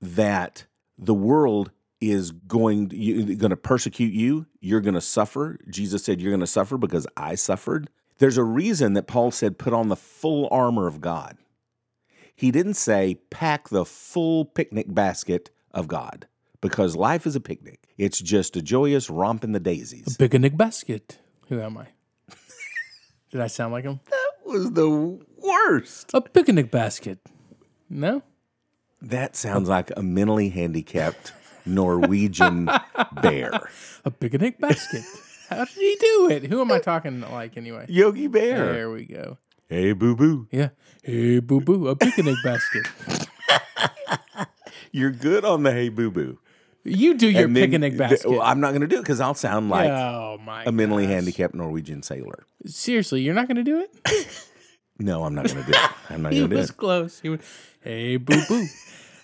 that 0.03 0.67
the 0.99 1.15
world 1.15 1.71
is 2.03 2.33
going 2.33 2.91
you, 2.93 3.35
going 3.35 3.49
to 3.49 3.57
persecute 3.57 4.13
you, 4.13 4.45
you're 4.61 4.83
going 4.83 4.93
to 4.93 5.01
suffer. 5.01 5.59
Jesus 5.71 6.05
said 6.05 6.21
you're 6.21 6.33
going 6.33 6.41
to 6.41 6.47
suffer 6.47 6.77
because 6.77 7.07
I 7.17 7.35
suffered. 7.35 7.89
There's 8.19 8.39
a 8.39 8.45
reason 8.45 8.93
that 8.95 9.07
Paul 9.07 9.31
said 9.31 9.59
put 9.59 9.73
on 9.73 9.89
the 9.89 9.97
full 9.97 10.49
armor 10.51 10.87
of 10.87 11.01
God. 11.01 11.37
He 12.35 12.51
didn't 12.51 12.75
say 12.75 13.17
pack 13.31 13.69
the 13.69 13.85
full 13.85 14.45
picnic 14.45 14.93
basket 14.93 15.51
of 15.73 15.89
God 15.89 16.27
because 16.61 16.97
life 16.97 17.27
is 17.27 17.37
a 17.37 17.41
picnic. 17.41 17.81
It's 17.99 18.21
just 18.21 18.57
a 18.57 18.63
joyous 18.63 19.11
romp 19.11 19.45
in 19.45 19.53
the 19.53 19.61
daisies. 19.61 20.15
A 20.15 20.19
picnic 20.19 20.57
basket. 20.57 21.19
Who 21.49 21.61
am 21.61 21.77
I? 21.77 21.89
Did 23.31 23.41
I 23.41 23.47
sound 23.49 23.73
like 23.73 23.85
him? 23.85 24.01
That 24.11 24.33
was 24.45 24.73
the 24.73 25.21
worst. 25.39 26.11
A 26.15 26.21
picnic 26.21 26.71
basket. 26.71 27.19
No? 27.89 28.23
That 29.03 29.37
sounds 29.37 29.69
like 29.69 29.93
a 29.97 30.03
mentally 30.03 30.49
handicapped 30.49 31.33
Norwegian 31.67 32.69
bear. 33.21 33.69
A 34.05 34.11
picnic 34.11 34.59
basket. 34.59 35.03
How 35.57 35.65
did 35.65 35.75
he 35.75 35.97
do 36.01 36.29
it? 36.31 36.45
Who 36.47 36.61
am 36.61 36.73
I 36.73 36.79
talking 36.79 37.21
like 37.21 37.57
anyway? 37.57 37.87
Yogi 37.89 38.27
Bear. 38.27 38.73
There 38.73 38.91
we 38.91 39.05
go. 39.05 39.39
Hey, 39.69 39.93
boo 39.93 40.15
boo. 40.15 40.47
Yeah. 40.51 40.71
Hey, 41.03 41.41
boo 41.41 41.61
boo. 41.61 41.89
A 41.89 41.97
picnic 41.97 42.37
basket. 42.45 42.87
You're 44.93 45.11
good 45.11 45.45
on 45.45 45.63
the 45.63 45.73
hey, 45.73 45.89
boo 45.89 46.11
boo. 46.11 46.39
You 46.85 47.15
do 47.15 47.29
your 47.29 47.49
picnic 47.49 47.97
basket. 47.97 48.31
well, 48.31 48.43
I'm 48.43 48.61
not 48.61 48.71
going 48.71 48.83
to 48.83 48.87
do 48.87 48.97
it 48.97 49.03
because 49.03 49.19
I'll 49.19 49.35
sound 49.35 49.71
like 49.71 49.89
oh 49.89 50.39
my 50.45 50.65
a 50.65 50.73
mentally 50.73 51.05
gosh. 51.05 51.15
handicapped 51.15 51.55
Norwegian 51.55 52.03
sailor. 52.03 52.45
Seriously, 52.67 53.23
you're 53.23 53.35
not 53.35 53.49
going 53.49 53.57
to 53.57 53.65
do 53.65 53.81
it? 53.81 54.49
No, 54.97 55.25
I'm 55.25 55.35
not 55.35 55.47
going 55.47 55.65
to 55.65 55.73
do 55.73 55.77
it. 55.77 55.91
I'm 56.09 56.23
not 56.23 56.31
going 56.33 56.43
to 56.43 56.49
do 56.49 56.55
it. 56.55 56.57
He 56.57 56.61
was 56.61 56.71
close. 56.71 57.19
He 57.19 57.29
was, 57.29 57.41
hey, 57.81 58.17
boo 58.17 58.41
boo. 58.49 58.65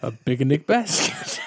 A 0.03 0.11
picnic 0.11 0.67
basket. 0.67 1.41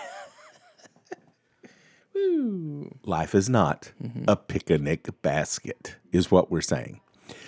Woo. 2.38 2.98
Life 3.06 3.36
is 3.36 3.50
not 3.50 3.92
Mm-hmm. 4.04 4.26
a 4.28 4.36
picnic 4.36 5.10
basket, 5.22 5.98
is 6.12 6.32
what 6.32 6.52
we're 6.52 6.62
saying. 6.62 7.00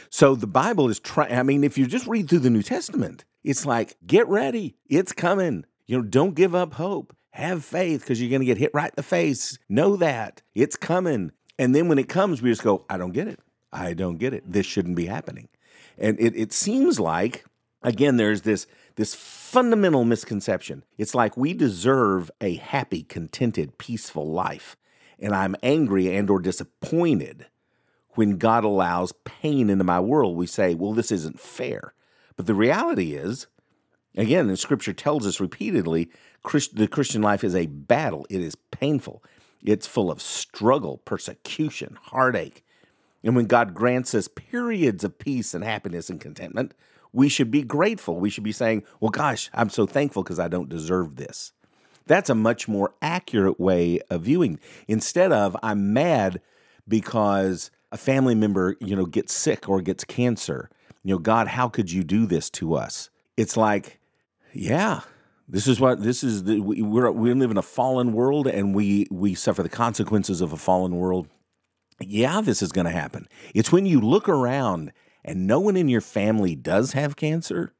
So 0.10 0.36
the 0.36 0.48
Bible 0.48 0.89
is 0.89 1.00
trying, 1.00 1.34
I 1.38 1.44
mean, 1.44 1.63
if 1.63 1.77
you 1.77 1.88
just 1.88 2.08
read 2.08 2.30
through 2.30 2.39
the 2.39 2.50
New 2.50 2.63
Testament, 2.63 3.25
it's 3.44 3.65
like, 3.65 3.98
get 4.06 4.27
ready. 4.27 4.75
It's 4.88 5.12
coming. 5.12 5.65
You 5.88 5.98
know, 5.98 6.04
don't 6.04 6.36
give 6.36 6.56
up 6.56 6.74
hope. 6.75 7.15
Have 7.32 7.65
faith 7.65 8.01
because 8.01 8.22
you're 8.22 8.30
going 8.30 8.39
to 8.42 8.46
get 8.46 8.58
hit 8.58 8.72
right 8.74 8.89
in 8.89 8.94
the 8.96 9.04
face. 9.04 9.60
Know 9.68 9.98
that. 9.98 10.42
It's 10.54 10.75
coming. 10.77 11.32
And 11.60 11.75
then 11.75 11.89
when 11.89 12.00
it 12.00 12.08
comes, 12.08 12.42
we 12.42 12.50
just 12.50 12.63
go, 12.63 12.86
I 12.89 12.98
don't 12.98 13.12
get 13.12 13.27
it. 13.27 13.39
I 13.74 13.94
don't 13.94 14.18
get 14.18 14.34
it. 14.34 14.44
This 14.50 14.65
shouldn't 14.65 14.96
be 14.96 15.06
happening. 15.08 15.50
And 15.98 16.18
it, 16.20 16.34
it 16.36 16.54
seems 16.54 16.98
like, 17.00 17.46
again, 17.84 18.15
there's 18.18 18.44
this 18.44 18.68
this 18.96 19.14
fundamental 19.16 20.06
misconception. 20.06 20.84
It's 20.98 21.16
like 21.16 21.36
we 21.38 21.54
deserve 21.54 22.32
a 22.42 22.56
happy, 22.56 23.04
contented, 23.04 23.78
peaceful 23.78 24.30
life. 24.30 24.78
And 25.20 25.34
I'm 25.34 25.56
angry 25.64 26.16
and 26.16 26.30
or 26.30 26.40
disappointed 26.40 27.48
when 28.12 28.38
God 28.38 28.64
allows 28.64 29.14
pain 29.24 29.70
into 29.70 29.84
my 29.84 30.00
world. 30.00 30.38
We 30.38 30.48
say, 30.48 30.75
well, 30.75 30.94
this 30.94 31.12
isn't 31.12 31.40
fair. 31.40 31.94
But 32.36 32.48
the 32.48 32.54
reality 32.54 33.14
is, 33.14 33.48
again, 34.16 34.48
the 34.48 34.58
scripture 34.58 34.94
tells 34.94 35.25
us 35.28 35.40
repeatedly, 35.40 36.10
Christ, 36.44 36.75
the 36.75 36.88
Christian 36.88 37.22
life 37.22 37.44
is 37.44 37.56
a 37.56 37.66
battle. 37.66 38.25
It 38.30 38.42
is 38.42 38.56
painful. 38.56 39.24
It's 39.64 39.88
full 39.88 40.12
of 40.12 40.22
struggle, 40.22 40.98
persecution, 41.00 41.98
heartache. 42.02 42.64
And 43.24 43.36
when 43.36 43.48
God 43.48 43.74
grants 43.74 44.14
us 44.14 44.28
periods 44.28 45.04
of 45.04 45.18
peace 45.18 45.54
and 45.54 45.64
happiness 45.64 46.10
and 46.10 46.22
contentment, 46.22 46.74
we 47.15 47.29
should 47.29 47.50
be 47.50 47.63
grateful. 47.63 48.19
We 48.19 48.29
should 48.29 48.43
be 48.43 48.51
saying, 48.51 48.84
Well, 49.00 49.10
gosh, 49.10 49.50
I'm 49.53 49.69
so 49.69 49.86
thankful 49.86 50.22
because 50.22 50.39
I 50.39 50.48
don't 50.48 50.69
deserve 50.69 51.15
this. 51.15 51.53
That's 52.05 52.29
a 52.29 52.36
much 52.36 52.67
more 52.67 52.93
accurate 53.01 53.60
way 53.60 54.00
of 54.10 54.24
viewing. 54.24 54.60
Instead 54.88 55.31
of, 55.31 55.57
I'm 55.63 55.93
mad 55.93 56.41
because 56.88 57.72
a 57.91 57.98
family 57.98 58.36
member, 58.36 58.75
you 58.79 58.95
know, 58.95 59.05
gets 59.05 59.34
sick 59.34 59.67
or 59.67 59.81
gets 59.81 60.03
cancer. 60.03 60.69
You 61.03 61.15
know, 61.15 61.19
God, 61.19 61.48
how 61.48 61.69
could 61.69 61.91
you 61.91 62.03
do 62.03 62.25
this 62.25 62.50
to 62.51 62.75
us? 62.75 63.10
It's 63.38 63.57
like, 63.57 64.00
yeah, 64.53 65.01
this 65.48 65.67
is 65.67 65.79
what 65.79 66.03
this 66.03 66.24
is. 66.24 66.43
The, 66.43 66.60
we, 66.60 66.81
we're 66.81 67.10
we 67.12 67.34
live 67.34 67.51
in 67.51 67.57
a 67.57 67.63
fallen 67.63 68.13
world, 68.13 68.45
and 68.45 68.75
we 68.75 69.07
we 69.10 69.36
suffer 69.36 69.63
the 69.63 69.69
consequences 69.69 70.41
of 70.41 70.51
a 70.51 70.57
fallen 70.57 70.95
world 70.95 71.27
yeah, 72.01 72.41
this 72.41 72.62
is 72.62 72.72
going 72.72 72.86
to 72.86 72.91
happen. 72.91 73.27
It's 73.53 73.72
when 73.72 73.86
you 73.86 74.01
look 74.01 74.27
around 74.27 74.91
and 75.25 75.48
no 75.48 75.60
one 75.60 75.75
in 75.75 75.89
your 75.89 76.01
family 76.01 76.55
does 76.55 76.94
have 76.94 77.15
cancer, 77.15 77.74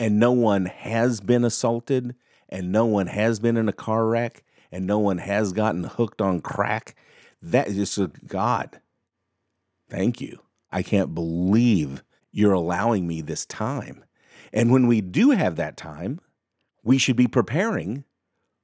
and 0.00 0.18
no 0.18 0.32
one 0.32 0.64
has 0.64 1.20
been 1.20 1.44
assaulted, 1.44 2.16
and 2.48 2.72
no 2.72 2.86
one 2.86 3.06
has 3.08 3.38
been 3.38 3.58
in 3.58 3.68
a 3.68 3.74
car 3.74 4.06
wreck, 4.06 4.42
and 4.72 4.86
no 4.86 4.98
one 4.98 5.18
has 5.18 5.52
gotten 5.52 5.84
hooked 5.84 6.22
on 6.22 6.40
crack. 6.40 6.96
That 7.42 7.68
is 7.68 7.76
just 7.76 7.98
a 7.98 8.10
God. 8.26 8.80
Thank 9.90 10.20
you. 10.20 10.40
I 10.72 10.82
can't 10.82 11.14
believe 11.14 12.02
you're 12.32 12.54
allowing 12.54 13.06
me 13.06 13.20
this 13.20 13.44
time. 13.44 14.04
And 14.50 14.72
when 14.72 14.86
we 14.86 15.02
do 15.02 15.30
have 15.30 15.56
that 15.56 15.76
time, 15.76 16.20
we 16.82 16.96
should 16.96 17.16
be 17.16 17.26
preparing 17.26 18.04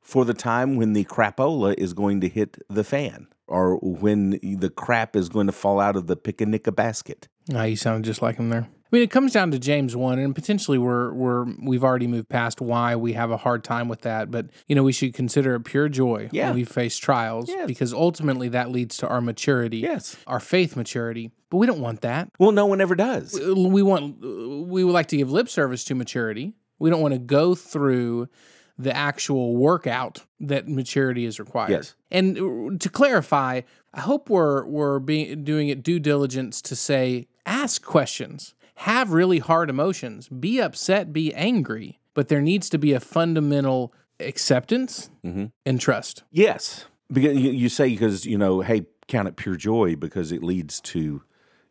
for 0.01 0.25
the 0.25 0.35
time 0.35 0.77
when 0.77 0.95
the 0.95 1.05
crapola 1.05 1.75
is 1.75 1.93
going 1.93 2.23
to 2.23 2.29
hit 2.29 2.57
the 2.71 2.85
fan 2.85 3.29
or 3.47 3.77
when 3.77 4.39
the 4.43 4.71
crap 4.71 5.15
is 5.15 5.29
going 5.29 5.47
to 5.47 5.53
fall 5.53 5.79
out 5.79 5.97
of 5.97 6.07
the 6.07 6.17
picnic 6.17 6.75
basket. 6.75 7.29
Ah, 7.55 7.65
you 7.65 7.77
sound 7.77 8.05
just 8.05 8.23
like 8.23 8.37
him 8.37 8.49
there. 8.51 8.69
I 8.91 8.97
mean, 8.97 9.03
it 9.03 9.11
comes 9.11 9.33
down 9.35 9.51
to 9.51 9.59
James 9.59 9.95
one, 9.95 10.19
and 10.19 10.35
potentially 10.35 10.79
we're 10.79 11.13
we're 11.13 11.45
we've 11.63 11.85
already 11.85 12.07
moved 12.07 12.29
past 12.31 12.61
why 12.63 12.97
we 12.97 13.13
have 13.13 13.31
a 13.31 13.37
hard 13.37 13.63
time 13.63 13.87
with 13.89 14.01
that. 14.03 14.31
But 14.31 14.47
you 14.67 14.75
know, 14.75 14.83
we 14.83 14.93
should 14.93 15.13
consider 15.13 15.55
it 15.57 15.61
pure 15.65 15.89
joy 15.91 16.31
Yeah. 16.33 16.49
when 16.49 16.57
we 16.57 16.65
face 16.65 16.97
trials, 16.97 17.49
Yes. 17.51 17.67
because 17.67 17.93
ultimately 17.93 18.49
that 18.49 18.71
leads 18.71 18.97
to 18.99 19.09
our 19.09 19.21
maturity, 19.21 19.79
Yes. 19.79 20.17
our 20.27 20.41
faith 20.41 20.75
maturity. 20.75 21.33
But 21.51 21.59
we 21.59 21.67
don't 21.67 21.81
want 21.81 22.01
that. 22.01 22.31
Well, 22.39 22.53
no 22.53 22.65
one 22.67 22.81
ever 22.81 22.95
does. 22.95 23.39
We 23.39 23.83
want 23.83 24.21
we 24.23 24.85
would 24.85 24.93
like 24.95 25.09
to 25.09 25.17
give 25.19 25.31
lip 25.31 25.49
service 25.51 25.85
to 25.85 25.95
maturity. 25.95 26.55
We 26.79 26.89
don't 26.89 27.03
want 27.03 27.13
to 27.13 27.21
go 27.21 27.55
through 27.55 28.29
the 28.79 28.97
actual 28.97 29.57
workout 29.57 30.23
that 30.41 30.69
maturity 30.69 31.25
is 31.27 31.41
required. 31.41 31.71
Yes. 31.71 31.95
And 32.13 32.39
uh, 32.39 32.79
to 32.79 32.89
clarify, 32.89 33.63
I 33.93 34.01
hope 34.01 34.31
we're 34.31 34.65
we're 34.67 34.99
being 35.01 35.45
doing 35.45 35.69
it 35.69 35.83
due 35.83 35.99
diligence 35.99 36.63
to 36.63 36.77
say 36.77 37.27
ask 37.49 37.83
questions, 37.83 38.55
have 38.77 39.13
really 39.13 39.39
hard 39.39 39.71
emotions, 39.71 40.29
be 40.29 40.61
upset, 40.61 41.13
be 41.13 41.35
angry, 41.35 41.99
but 42.15 42.29
there 42.29 42.43
needs 42.43 42.69
to 42.71 42.79
be 42.79 42.93
a 42.93 43.01
fundamental 43.01 43.93
acceptance 44.21 45.11
mm-hmm. 45.25 45.47
and 45.65 45.81
trust. 45.81 46.23
Yes, 46.31 46.85
because 47.11 47.37
you, 47.37 47.51
you 47.51 47.69
say 47.69 47.89
because 47.89 48.27
you 48.27 48.39
know, 48.39 48.61
hey, 48.61 48.87
count 49.09 49.29
it 49.29 49.37
pure 49.37 49.57
joy 49.57 49.97
because 49.97 50.31
it 50.31 50.43
leads 50.43 50.81
to 50.81 51.23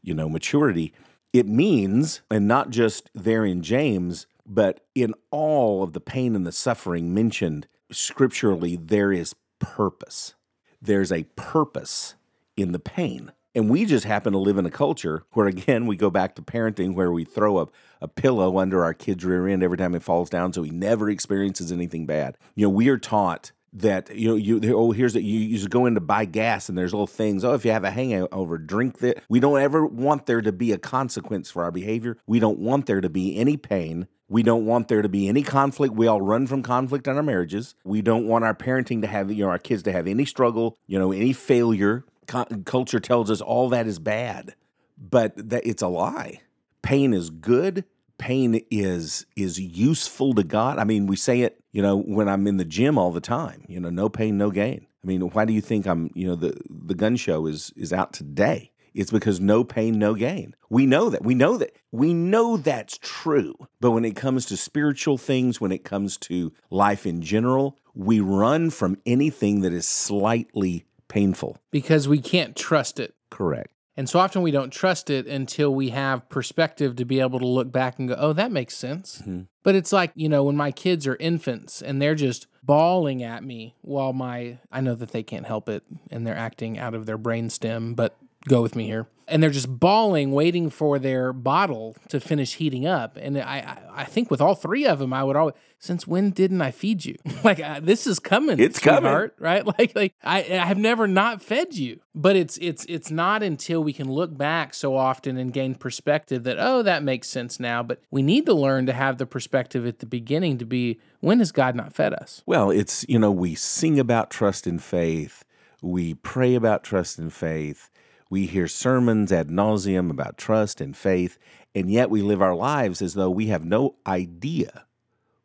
you 0.01 0.13
know 0.13 0.27
maturity. 0.27 0.93
It 1.33 1.47
means, 1.47 2.21
and 2.31 2.47
not 2.47 2.69
just 2.69 3.09
there 3.13 3.45
in 3.45 3.61
James, 3.61 4.25
but 4.45 4.79
in 4.95 5.13
all 5.29 5.83
of 5.83 5.93
the 5.93 5.99
pain 5.99 6.35
and 6.35 6.47
the 6.47 6.51
suffering 6.51 7.13
mentioned 7.13 7.67
scripturally, 7.91 8.75
there 8.75 9.11
is 9.11 9.35
purpose. 9.59 10.33
There's 10.81 11.11
a 11.11 11.23
purpose 11.35 12.15
in 12.55 12.71
the 12.71 12.79
pain. 12.79 13.31
And 13.57 13.71
we 13.71 13.85
just 13.85 14.05
happen 14.05 14.33
to 14.33 14.37
live 14.37 14.59
in 14.59 14.67
a 14.67 14.71
culture 14.71 15.23
where, 15.31 15.47
again, 15.47 15.87
we 15.87 15.95
go 15.95 16.11
back 16.11 16.35
to 16.35 16.43
parenting 16.43 16.93
where 16.93 17.11
we 17.11 17.23
throw 17.23 17.57
a, 17.57 17.67
a 17.99 18.07
pillow 18.07 18.59
under 18.59 18.83
our 18.83 18.93
kid's 18.93 19.25
rear 19.25 19.47
end 19.47 19.63
every 19.63 19.77
time 19.77 19.95
it 19.95 20.03
falls 20.03 20.29
down 20.29 20.53
so 20.53 20.61
he 20.61 20.69
never 20.69 21.09
experiences 21.09 21.71
anything 21.71 22.05
bad. 22.05 22.37
You 22.53 22.67
know, 22.67 22.69
we 22.69 22.87
are 22.89 22.99
taught 22.99 23.51
that, 23.73 24.15
you 24.15 24.29
know, 24.29 24.35
you, 24.35 24.61
oh, 24.75 24.91
here's 24.91 25.13
that 25.13 25.23
you, 25.23 25.39
you 25.39 25.57
just 25.57 25.71
go 25.71 25.87
in 25.87 25.95
to 25.95 25.99
buy 25.99 26.25
gas 26.25 26.69
and 26.69 26.77
there's 26.77 26.93
little 26.93 27.07
things. 27.07 27.43
Oh, 27.43 27.55
if 27.55 27.65
you 27.65 27.71
have 27.71 27.83
a 27.83 27.89
hangover, 27.89 28.59
drink 28.59 28.99
that. 28.99 29.23
We 29.27 29.39
don't 29.39 29.59
ever 29.59 29.87
want 29.87 30.27
there 30.27 30.43
to 30.43 30.51
be 30.51 30.71
a 30.71 30.77
consequence 30.77 31.49
for 31.49 31.63
our 31.63 31.71
behavior. 31.71 32.17
We 32.27 32.39
don't 32.39 32.59
want 32.59 32.85
there 32.85 33.01
to 33.01 33.09
be 33.09 33.37
any 33.37 33.57
pain. 33.57 34.07
We 34.29 34.43
don't 34.43 34.67
want 34.67 34.87
there 34.87 35.01
to 35.01 35.09
be 35.09 35.27
any 35.27 35.41
conflict. 35.41 35.95
We 35.95 36.05
all 36.05 36.21
run 36.21 36.45
from 36.45 36.61
conflict 36.61 37.07
in 37.07 37.17
our 37.17 37.23
marriages. 37.23 37.73
We 37.83 38.03
don't 38.03 38.27
want 38.27 38.45
our 38.45 38.53
parenting 38.53 39.01
to 39.01 39.07
have, 39.07 39.31
you 39.31 39.45
know, 39.45 39.49
our 39.49 39.57
kids 39.57 39.81
to 39.83 39.91
have 39.91 40.05
any 40.05 40.25
struggle, 40.25 40.77
you 40.85 40.99
know, 40.99 41.11
any 41.11 41.33
failure 41.33 42.03
Culture 42.27 42.99
tells 42.99 43.31
us 43.31 43.41
all 43.41 43.69
that 43.69 43.87
is 43.87 43.99
bad, 43.99 44.55
but 44.97 45.49
that 45.49 45.65
it's 45.65 45.81
a 45.81 45.87
lie. 45.87 46.41
Pain 46.81 47.13
is 47.13 47.29
good. 47.29 47.85
Pain 48.17 48.61
is 48.71 49.25
is 49.35 49.59
useful 49.59 50.33
to 50.33 50.43
God. 50.43 50.79
I 50.79 50.83
mean, 50.83 51.07
we 51.07 51.15
say 51.15 51.41
it, 51.41 51.61
you 51.71 51.81
know, 51.81 51.97
when 51.97 52.27
I'm 52.27 52.47
in 52.47 52.57
the 52.57 52.65
gym 52.65 52.97
all 52.97 53.11
the 53.11 53.21
time. 53.21 53.63
You 53.67 53.79
know, 53.79 53.89
no 53.89 54.09
pain, 54.09 54.37
no 54.37 54.51
gain. 54.51 54.87
I 55.03 55.07
mean, 55.07 55.21
why 55.21 55.45
do 55.45 55.53
you 55.53 55.61
think 55.61 55.85
I'm, 55.85 56.09
you 56.15 56.27
know, 56.27 56.35
the 56.35 56.59
the 56.69 56.95
gun 56.95 57.15
show 57.15 57.45
is 57.45 57.71
is 57.75 57.93
out 57.93 58.13
today? 58.13 58.71
It's 58.93 59.11
because 59.11 59.39
no 59.39 59.63
pain, 59.63 59.99
no 59.99 60.15
gain. 60.15 60.55
We 60.71 60.87
know 60.87 61.11
that. 61.11 61.23
We 61.23 61.35
know 61.35 61.57
that. 61.57 61.75
We 61.91 62.15
know 62.15 62.57
that's 62.57 62.97
true. 62.97 63.53
But 63.79 63.91
when 63.91 64.03
it 64.03 64.15
comes 64.15 64.47
to 64.47 64.57
spiritual 64.57 65.19
things, 65.19 65.61
when 65.61 65.71
it 65.71 65.83
comes 65.83 66.17
to 66.17 66.51
life 66.71 67.05
in 67.05 67.21
general, 67.21 67.77
we 67.93 68.19
run 68.19 68.71
from 68.71 68.97
anything 69.05 69.61
that 69.61 69.71
is 69.71 69.87
slightly 69.87 70.86
painful. 71.07 71.57
because 71.71 72.07
we 72.07 72.19
can't 72.19 72.55
trust 72.55 72.99
it. 72.99 73.15
Correct. 73.29 73.71
And 73.95 74.07
so 74.07 74.19
often 74.19 74.43
we 74.43 74.51
don't 74.51 74.71
trust 74.71 75.09
it 75.09 75.25
until 75.25 75.73
we 75.73 75.89
have 75.89 76.29
perspective 76.29 76.95
to 76.97 77.05
be 77.05 77.19
able 77.19 77.39
to 77.39 77.47
look 77.47 77.71
back 77.71 77.97
and 77.97 78.07
go, 78.07 78.15
oh, 78.17 78.31
that 78.33 78.51
makes 78.51 78.77
sense. 78.77 79.21
Mm-hmm. 79.21 79.41
But 79.63 79.73
it's 79.73 79.91
like, 79.91 80.11
you 80.13 80.29
know, 80.29 80.43
when 80.43 80.55
my 80.55 80.71
kids 80.71 81.07
are 81.07 81.15
infants 81.15 81.81
and 81.81 81.99
they're 81.99 82.13
just 82.13 82.45
bawling 82.61 83.23
at 83.23 83.43
me 83.43 83.75
while 83.81 84.13
my, 84.13 84.59
I 84.71 84.81
know 84.81 84.93
that 84.93 85.11
they 85.11 85.23
can't 85.23 85.47
help 85.47 85.67
it 85.67 85.83
and 86.11 86.27
they're 86.27 86.37
acting 86.37 86.77
out 86.77 86.93
of 86.93 87.07
their 87.07 87.17
brain 87.17 87.49
stem, 87.49 87.95
but 87.95 88.15
go 88.47 88.61
with 88.61 88.75
me 88.75 88.85
here. 88.85 89.07
And 89.29 89.43
they're 89.43 89.49
just 89.49 89.67
bawling, 89.67 90.31
waiting 90.31 90.69
for 90.69 90.99
their 90.99 91.33
bottle 91.33 91.97
to 92.07 92.21
finish 92.21 92.55
heating 92.55 92.85
up. 92.85 93.17
And 93.17 93.37
I, 93.37 93.41
I, 93.41 94.01
I 94.01 94.03
think 94.05 94.31
with 94.31 94.39
all 94.39 94.55
three 94.55 94.85
of 94.85 94.99
them, 94.99 95.11
I 95.11 95.21
would 95.21 95.35
always, 95.35 95.53
since 95.79 96.07
when 96.07 96.29
didn't 96.29 96.61
I 96.61 96.71
feed 96.71 97.03
you? 97.03 97.17
like 97.43 97.59
uh, 97.59 97.81
this 97.81 98.07
is 98.07 98.19
coming. 98.19 98.57
It's 98.57 98.79
coming. 98.79 99.29
right? 99.37 99.65
Like, 99.77 99.93
like 99.95 100.13
I, 100.23 100.39
I 100.39 100.65
have 100.65 100.77
never 100.77 101.07
not 101.07 101.41
fed 101.41 101.75
you. 101.75 101.99
But 102.15 102.37
it's, 102.37 102.57
it's, 102.59 102.85
it's 102.85 103.11
not 103.11 103.43
until 103.43 103.83
we 103.83 103.91
can 103.91 104.09
look 104.09 104.35
back 104.37 104.73
so 104.73 104.95
often 104.95 105.35
and 105.35 105.51
gain 105.51 105.75
perspective 105.75 106.43
that 106.43 106.57
oh, 106.57 106.81
that 106.83 107.03
makes 107.03 107.27
sense 107.27 107.59
now. 107.59 107.83
But 107.83 108.01
we 108.09 108.21
need 108.21 108.45
to 108.45 108.53
learn 108.53 108.85
to 108.85 108.93
have 108.93 109.17
the 109.17 109.25
perspective 109.25 109.85
at 109.85 109.99
the 109.99 110.05
beginning 110.05 110.57
to 110.59 110.65
be 110.65 111.01
when 111.19 111.39
has 111.39 111.51
God 111.51 111.75
not 111.75 111.91
fed 111.91 112.13
us? 112.13 112.43
Well, 112.45 112.71
it's, 112.71 113.05
you 113.09 113.19
know, 113.19 113.31
we 113.31 113.55
sing 113.55 113.99
about 113.99 114.31
trust 114.31 114.67
and 114.67 114.81
faith, 114.81 115.43
we 115.81 116.13
pray 116.13 116.55
about 116.55 116.83
trust 116.83 117.19
and 117.19 117.31
faith, 117.31 117.89
we 118.29 118.45
hear 118.45 118.67
sermons 118.67 119.31
ad 119.31 119.49
nauseum 119.49 120.09
about 120.09 120.37
trust 120.37 120.81
and 120.81 120.95
faith, 120.95 121.37
and 121.73 121.91
yet 121.91 122.09
we 122.09 122.21
live 122.21 122.41
our 122.41 122.55
lives 122.55 123.01
as 123.01 123.13
though 123.13 123.29
we 123.29 123.47
have 123.47 123.63
no 123.63 123.95
idea 124.05 124.85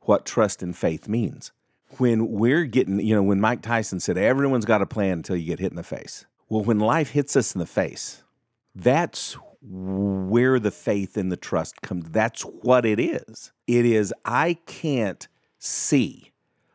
what 0.03 0.27
trust 0.27 0.63
and 0.63 0.77
faith 0.77 1.09
means. 1.09 1.53
When 1.99 2.33
we're 2.33 2.65
getting, 2.65 3.01
you 3.01 3.15
know, 3.15 3.23
when 3.23 3.41
Mike 3.41 3.63
Tyson 3.63 4.01
said, 4.01 4.17
everyone's 4.17 4.65
got 4.65 4.83
a 4.83 4.87
plan 4.87 5.19
until 5.19 5.37
you 5.37 5.47
get 5.47 5.61
hit 5.61 5.73
in 5.73 5.77
the 5.77 5.83
face. 5.83 6.25
Well, 6.49 6.65
when 6.65 6.81
life 6.81 7.11
hits 7.11 7.37
us 7.37 7.55
in 7.55 7.59
the 7.59 7.67
face, 7.67 8.23
that's 8.75 9.37
where 9.63 10.59
the 10.59 10.71
faith 10.71 11.17
and 11.17 11.31
the 11.31 11.37
trust 11.37 11.83
comes. 11.83 12.11
That's 12.11 12.43
what 12.43 12.85
it 12.85 12.99
is. 12.99 13.53
It 13.67 13.85
is, 13.85 14.13
I 14.25 14.59
can't 14.67 15.29
see 15.59 16.33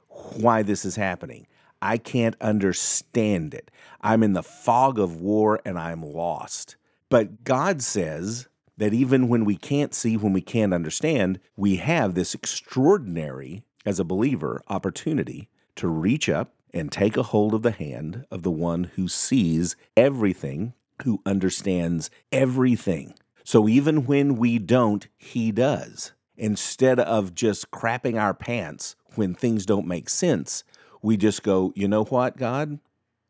why 0.08 0.64
this 0.64 0.86
is 0.86 0.96
happening. 0.96 1.48
I 1.82 1.98
can't 1.98 2.36
understand 2.42 3.54
it. 3.54 3.72
I'm 4.02 4.24
in 4.24 4.34
the 4.34 4.44
fog 4.44 5.00
of 5.00 5.22
war 5.22 5.60
and 5.66 5.78
I'm 5.78 6.02
lost. 6.02 6.76
But 7.10 7.44
God 7.44 7.82
says 7.82 8.48
that 8.78 8.94
even 8.94 9.28
when 9.28 9.46
we 9.46 9.56
can't 9.56 9.94
see, 9.94 10.18
when 10.18 10.34
we 10.34 10.42
can't 10.42 10.74
understand, 10.74 11.40
we 11.56 11.78
have 11.78 12.14
this 12.14 12.34
extraordinary, 12.34 13.64
as 13.86 14.00
a 14.00 14.06
believer, 14.06 14.62
opportunity 14.68 15.50
to 15.76 15.88
reach 15.88 16.30
up 16.30 16.54
and 16.74 16.92
take 16.92 17.18
a 17.18 17.24
hold 17.24 17.54
of 17.54 17.62
the 17.62 17.72
hand 17.72 18.26
of 18.30 18.44
the 18.44 18.52
one 18.52 18.86
who 18.96 19.08
sees 19.08 19.76
everything, 19.96 20.74
who 21.04 21.22
understands 21.26 22.10
everything. 22.32 23.14
So 23.44 23.68
even 23.68 24.06
when 24.06 24.36
we 24.36 24.60
don't, 24.60 25.08
he 25.18 25.52
does. 25.52 26.12
Instead 26.36 27.00
of 27.00 27.34
just 27.34 27.72
crapping 27.72 28.20
our 28.20 28.34
pants 28.34 28.96
when 29.16 29.34
things 29.34 29.66
don't 29.66 29.88
make 29.88 30.10
sense, 30.10 30.64
we 31.02 31.18
just 31.18 31.44
go, 31.44 31.74
you 31.76 31.88
know 31.88 32.06
what, 32.06 32.38
God? 32.38 32.80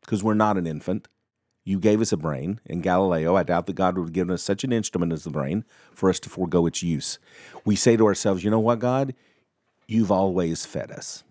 Because 0.00 0.22
we're 0.22 0.34
not 0.34 0.56
an 0.56 0.66
infant. 0.66 1.08
You 1.64 1.78
gave 1.78 2.00
us 2.00 2.12
a 2.12 2.16
brain. 2.16 2.60
In 2.64 2.80
Galileo, 2.80 3.36
I 3.36 3.42
doubt 3.42 3.66
that 3.66 3.74
God 3.74 3.96
would 3.96 4.04
have 4.04 4.12
given 4.12 4.32
us 4.32 4.42
such 4.42 4.64
an 4.64 4.72
instrument 4.72 5.12
as 5.12 5.24
the 5.24 5.30
brain 5.30 5.64
for 5.92 6.08
us 6.08 6.18
to 6.20 6.30
forego 6.30 6.66
its 6.66 6.82
use. 6.82 7.18
We 7.64 7.76
say 7.76 7.96
to 7.96 8.06
ourselves, 8.06 8.42
you 8.42 8.50
know 8.50 8.58
what, 8.58 8.78
God? 8.78 9.14
You've 9.86 10.10
always 10.10 10.64
fed 10.64 10.90
us. 10.90 11.24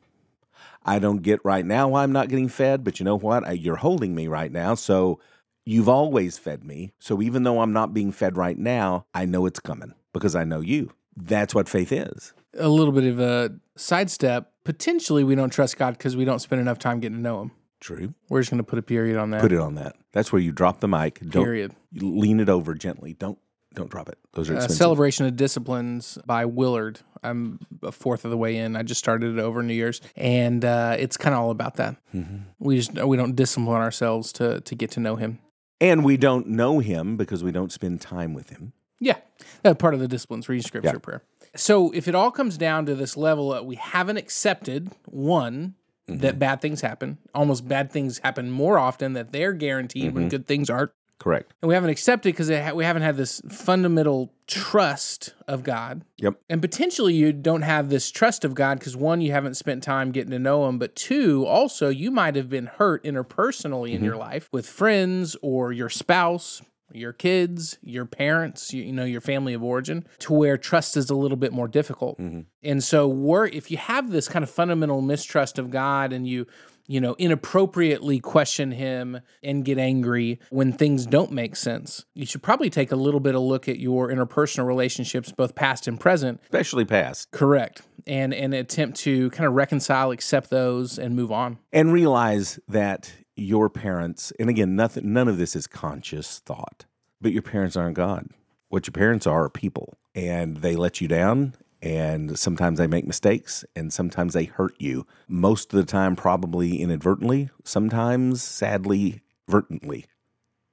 I 0.86 1.00
don't 1.00 1.22
get 1.22 1.44
right 1.44 1.66
now 1.66 1.90
why 1.90 2.04
I'm 2.04 2.14
not 2.14 2.30
getting 2.30 2.48
fed, 2.50 2.84
but 2.84 3.00
you 3.00 3.04
know 3.04 3.18
what? 3.18 3.46
I, 3.46 3.52
you're 3.52 3.76
holding 3.78 4.16
me 4.16 4.28
right 4.28 4.52
now. 4.52 4.76
So 4.76 5.20
you've 5.66 5.90
always 5.90 6.38
fed 6.38 6.64
me. 6.64 6.94
So 6.98 7.22
even 7.22 7.44
though 7.44 7.60
I'm 7.62 7.74
not 7.74 7.94
being 7.94 8.12
fed 8.12 8.38
right 8.38 8.58
now, 8.58 9.06
I 9.14 9.26
know 9.26 9.46
it's 9.46 9.60
coming 9.60 9.96
because 10.14 10.36
I 10.36 10.46
know 10.46 10.62
you. 10.62 10.92
That's 11.16 11.54
what 11.54 11.68
faith 11.68 11.92
is. 11.92 12.34
A 12.58 12.68
little 12.70 12.92
bit 12.94 13.06
of 13.06 13.20
a 13.20 13.52
sidestep. 13.76 14.52
Potentially, 14.64 15.24
we 15.24 15.36
don't 15.36 15.50
trust 15.52 15.78
God 15.78 15.92
because 15.98 16.16
we 16.18 16.26
don't 16.26 16.40
spend 16.40 16.60
enough 16.62 16.80
time 16.80 17.00
getting 17.00 17.18
to 17.18 17.22
know 17.22 17.42
Him. 17.42 17.52
True. 17.80 18.14
We're 18.30 18.42
just 18.42 18.50
going 18.50 18.58
to 18.58 18.64
put 18.64 18.80
a 18.80 18.82
period 18.82 19.18
on 19.18 19.30
that. 19.32 19.42
Put 19.42 19.52
it 19.52 19.60
on 19.60 19.76
that. 19.76 19.96
That's 20.12 20.32
where 20.34 20.42
you 20.42 20.52
drop 20.52 20.80
the 20.80 20.88
mic. 20.88 21.20
Don't 21.20 21.44
period. 21.44 21.74
you 21.92 22.18
lean 22.18 22.40
it 22.40 22.50
over 22.50 22.74
gently. 22.74 23.14
Don't 23.14 23.38
don't 23.76 23.92
drop 23.92 24.10
it. 24.10 24.18
Those 24.34 24.50
are 24.50 24.54
Uh, 24.54 24.58
expensive. 24.58 24.78
Celebration 24.78 25.26
of 25.28 25.36
Disciplines 25.36 26.18
by 26.26 26.46
Willard. 26.46 27.00
I'm 27.24 27.60
a 27.84 27.92
fourth 27.92 28.26
of 28.26 28.32
the 28.32 28.38
way 28.38 28.58
in. 28.58 28.76
I 28.76 28.82
just 28.82 28.98
started 28.98 29.38
it 29.38 29.40
over 29.40 29.62
New 29.62 29.74
Year's, 29.76 30.02
and 30.16 30.66
uh, 30.66 30.96
it's 30.98 31.16
kind 31.18 31.36
of 31.36 31.42
all 31.42 31.52
about 31.52 31.76
that. 31.76 31.96
Mm-hmm. 32.16 32.38
We 32.58 32.78
just 32.78 32.94
we 32.94 33.16
don't 33.18 33.36
discipline 33.36 33.78
ourselves 33.82 34.34
to 34.34 34.62
to 34.62 34.76
get 34.76 34.90
to 34.92 35.00
know 35.00 35.16
Him. 35.16 35.38
and 35.80 36.04
we 36.04 36.18
don't 36.18 36.48
know 36.48 36.80
him 36.80 37.18
because 37.18 37.44
we 37.44 37.52
don't 37.52 37.72
spend 37.72 38.02
time 38.02 38.34
with 38.34 38.50
him. 38.50 38.74
Yeah, 39.00 39.18
that's 39.62 39.78
part 39.78 39.94
of 39.94 40.00
the 40.00 40.08
disciplines, 40.08 40.50
reading 40.50 40.64
scripture, 40.64 40.90
Yeah. 40.94 41.00
prayer. 41.00 41.22
So 41.56 41.92
if 41.92 42.08
it 42.08 42.16
all 42.16 42.32
comes 42.32 42.58
down 42.58 42.86
to 42.88 42.96
this 42.96 43.18
level 43.18 43.50
that 43.50 43.66
we 43.66 43.76
haven't 43.76 44.18
accepted, 44.18 44.92
one, 45.06 45.76
Mm-hmm. 46.10 46.22
that 46.22 46.40
bad 46.40 46.62
things 46.62 46.80
happen, 46.80 47.18
almost 47.36 47.68
bad 47.68 47.92
things 47.92 48.20
happen 48.20 48.50
more 48.50 48.80
often 48.80 49.12
that 49.12 49.34
they're 49.34 49.52
guaranteed 49.52 50.06
Mm-hmm. 50.06 50.16
when 50.16 50.30
good 50.30 50.48
things 50.48 50.70
aren't. 50.70 50.92
Correct. 51.20 51.52
And 51.62 51.68
we 51.68 51.74
haven't 51.74 51.90
accepted 51.90 52.30
because 52.34 52.50
we 52.50 52.86
haven't 52.86 53.02
had 53.02 53.18
this 53.18 53.42
fundamental 53.50 54.32
trust 54.46 55.34
of 55.50 55.64
God. 55.64 56.06
Yep. 56.20 56.36
And 56.50 56.62
potentially 56.62 57.14
you 57.14 57.34
don't 57.34 57.64
have 57.64 57.90
this 57.90 58.10
trust 58.10 58.46
of 58.46 58.56
God 58.56 58.80
because 58.80 58.96
one, 58.96 59.20
you 59.20 59.34
haven't 59.34 59.56
spent 59.56 59.84
time 59.84 60.12
getting 60.12 60.32
to 60.32 60.40
know 60.40 60.70
Him, 60.70 60.78
but 60.80 60.96
two, 60.96 61.46
also 61.46 61.90
you 61.90 62.10
might 62.10 62.38
have 62.38 62.50
been 62.50 62.68
hurt 62.68 63.04
interpersonally 63.04 63.92
in 63.94 64.02
your 64.02 64.16
life 64.16 64.48
with 64.54 64.66
friends 64.66 65.36
or 65.42 65.74
your 65.74 65.90
spouse, 65.90 66.62
your 66.94 67.14
kids, 67.14 67.78
your 67.82 68.06
parents, 68.06 68.74
you, 68.74 68.84
you 68.84 68.94
know, 68.94 69.06
your 69.06 69.22
family 69.22 69.54
of 69.54 69.64
origin, 69.64 70.06
to 70.20 70.34
where 70.34 70.58
trust 70.58 70.98
is 70.98 71.10
a 71.10 71.16
little 71.16 71.38
bit 71.38 71.52
more 71.54 71.68
difficult. 71.68 72.20
Mm-hmm. 72.20 72.42
And 72.64 72.84
so, 72.84 73.08
we're, 73.08 73.48
if 73.48 73.72
you 73.72 73.78
have 73.78 74.12
this 74.12 74.28
kind 74.28 74.44
of 74.44 74.50
fundamental 74.50 75.02
mistrust 75.02 75.60
of 75.60 75.70
God 75.70 76.14
and 76.14 76.28
you 76.28 76.48
you 76.88 77.02
know, 77.02 77.16
inappropriately 77.20 78.20
question 78.20 78.72
him 78.72 79.20
and 79.44 79.64
get 79.64 79.78
angry 79.78 80.40
when 80.50 80.72
things 80.72 81.06
don't 81.06 81.32
make 81.32 81.56
sense. 81.56 82.06
You 82.14 82.26
should 82.26 82.42
probably 82.42 82.70
take 82.70 82.92
a 82.92 82.96
little 82.96 83.20
bit 83.20 83.36
of 83.36 83.42
look 83.42 83.68
at 83.68 83.78
your 83.78 84.10
interpersonal 84.10 84.66
relationships, 84.66 85.32
both 85.32 85.54
past 85.54 85.88
and 85.88 86.00
present. 86.00 86.40
Especially 86.44 86.86
past. 86.86 87.30
Correct. 87.32 87.82
And 88.08 88.34
and 88.34 88.54
attempt 88.54 89.00
to 89.00 89.30
kind 89.32 89.46
of 89.46 89.54
reconcile, 89.54 90.12
accept 90.12 90.50
those, 90.50 90.98
and 90.98 91.16
move 91.16 91.32
on. 91.32 91.60
And 91.74 91.92
realize 91.92 92.58
that 92.70 93.12
your 93.38 93.70
parents, 93.70 94.34
and 94.40 94.50
again, 94.50 94.76
nothing 94.76 95.14
none 95.14 95.28
of 95.28 95.38
this 95.38 95.56
is 95.56 95.68
conscious 95.68 96.40
thought, 96.40 96.86
but 97.22 97.32
your 97.32 97.42
parents 97.42 97.76
aren't 97.78 97.96
God. 97.96 98.30
What 98.70 98.88
your 98.88 98.92
parents 98.92 99.26
are 99.26 99.46
are 99.46 99.50
people. 99.50 99.98
And 100.14 100.58
they 100.58 100.76
let 100.76 101.00
you 101.00 101.08
down 101.08 101.54
and 101.82 102.38
sometimes 102.38 102.80
they 102.80 102.88
make 102.88 103.06
mistakes 103.06 103.64
and 103.76 103.94
sometimes 103.94 104.34
they 104.34 104.46
hurt 104.46 104.74
you. 104.80 105.06
Most 105.28 105.74
of 105.74 105.78
the 105.78 105.90
time, 105.90 106.16
probably 106.16 106.82
inadvertently, 106.82 107.50
sometimes 107.64 108.42
sadly, 108.42 109.22
vertently, 109.48 110.06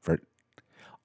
vert, 0.03 0.23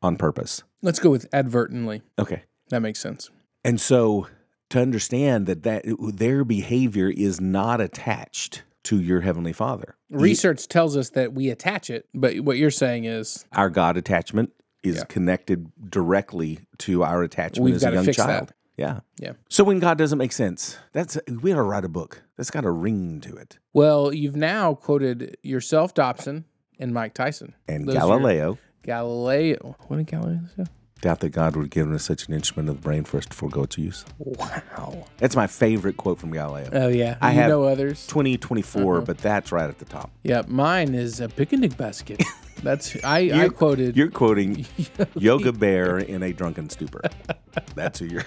on 0.01 0.15
purpose. 0.15 0.63
Let's 0.81 0.99
go 0.99 1.09
with 1.09 1.27
advertently. 1.33 2.01
Okay. 2.17 2.43
That 2.69 2.81
makes 2.81 2.99
sense. 2.99 3.29
And 3.63 3.81
so 3.81 4.27
to 4.69 4.79
understand 4.79 5.47
that, 5.47 5.63
that 5.63 5.83
their 6.13 6.43
behavior 6.45 7.09
is 7.09 7.41
not 7.41 7.81
attached 7.81 8.63
to 8.89 8.99
your 9.01 9.21
heavenly 9.21 9.53
father. 9.53 9.95
Research 10.09 10.67
tells 10.67 10.95
us 10.97 11.09
that 11.11 11.33
we 11.33 11.49
attach 11.49 11.89
it, 11.89 12.07
but 12.13 12.39
what 12.41 12.57
you're 12.57 12.71
saying 12.71 13.05
is 13.05 13.45
Our 13.53 13.69
God 13.69 13.97
attachment 13.97 14.51
is 14.83 14.97
Yeah. 14.97 15.03
connected 15.05 15.71
directly 15.89 16.59
to 16.79 17.03
our 17.03 17.21
attachment 17.23 17.65
We've 17.65 17.75
as 17.75 17.83
a 17.83 17.91
young 17.91 18.05
fix 18.05 18.17
that. 18.17 18.25
child. 18.25 18.53
Yeah. 18.77 19.01
Yeah. 19.19 19.33
So 19.49 19.63
when 19.63 19.79
God 19.79 19.97
doesn't 19.97 20.17
make 20.17 20.31
sense, 20.31 20.77
that's 20.93 21.17
we 21.41 21.51
ought 21.51 21.57
to 21.57 21.61
write 21.63 21.83
a 21.85 21.89
book. 21.89 22.23
That's 22.37 22.49
got 22.49 22.63
a 22.65 22.71
ring 22.71 23.19
to 23.21 23.35
it. 23.35 23.59
well, 23.73 24.13
you've 24.13 24.37
now 24.37 24.73
quoted 24.73 25.37
yourself, 25.43 25.93
Dobson, 25.93 26.45
and 26.79 26.93
Mike 26.93 27.13
Tyson. 27.13 27.53
And 27.67 27.85
Those 27.87 27.95
Galileo. 27.95 28.57
Galileo. 28.83 29.75
What 29.87 29.97
did 29.97 30.07
Galileo 30.07 30.39
say? 30.55 30.63
Doubt 31.01 31.21
that 31.21 31.29
God 31.29 31.55
would 31.55 31.63
have 31.63 31.69
given 31.69 31.93
us 31.93 32.03
such 32.03 32.27
an 32.27 32.33
instrument 32.33 32.69
of 32.69 32.75
the 32.75 32.81
brain 32.81 33.05
for 33.05 33.17
us 33.17 33.25
to 33.25 33.33
forego 33.33 33.63
its 33.63 33.77
use. 33.77 34.03
Wow. 34.17 35.05
That's 35.17 35.35
my 35.35 35.47
favorite 35.47 35.95
quote 35.95 36.19
from 36.19 36.31
Galileo. 36.31 36.69
Oh 36.73 36.87
yeah. 36.89 37.17
I 37.21 37.31
you 37.31 37.39
have 37.39 37.49
know 37.49 37.63
others. 37.63 38.05
2024, 38.07 38.97
uh-huh. 38.97 39.05
but 39.05 39.17
that's 39.19 39.51
right 39.51 39.69
at 39.69 39.79
the 39.79 39.85
top. 39.85 40.11
Yeah, 40.23 40.43
mine 40.47 40.95
is 40.95 41.21
a 41.21 41.29
picnic 41.29 41.77
basket. 41.77 42.21
That's 42.63 43.01
I, 43.03 43.45
I 43.45 43.49
quoted. 43.49 43.95
You're 43.95 44.11
quoting 44.11 44.65
Yoga 45.15 45.53
Bear 45.53 45.97
in 45.97 46.23
a 46.23 46.33
drunken 46.33 46.69
stupor. 46.69 47.01
That's 47.75 47.99
who 47.99 48.05
you're. 48.05 48.25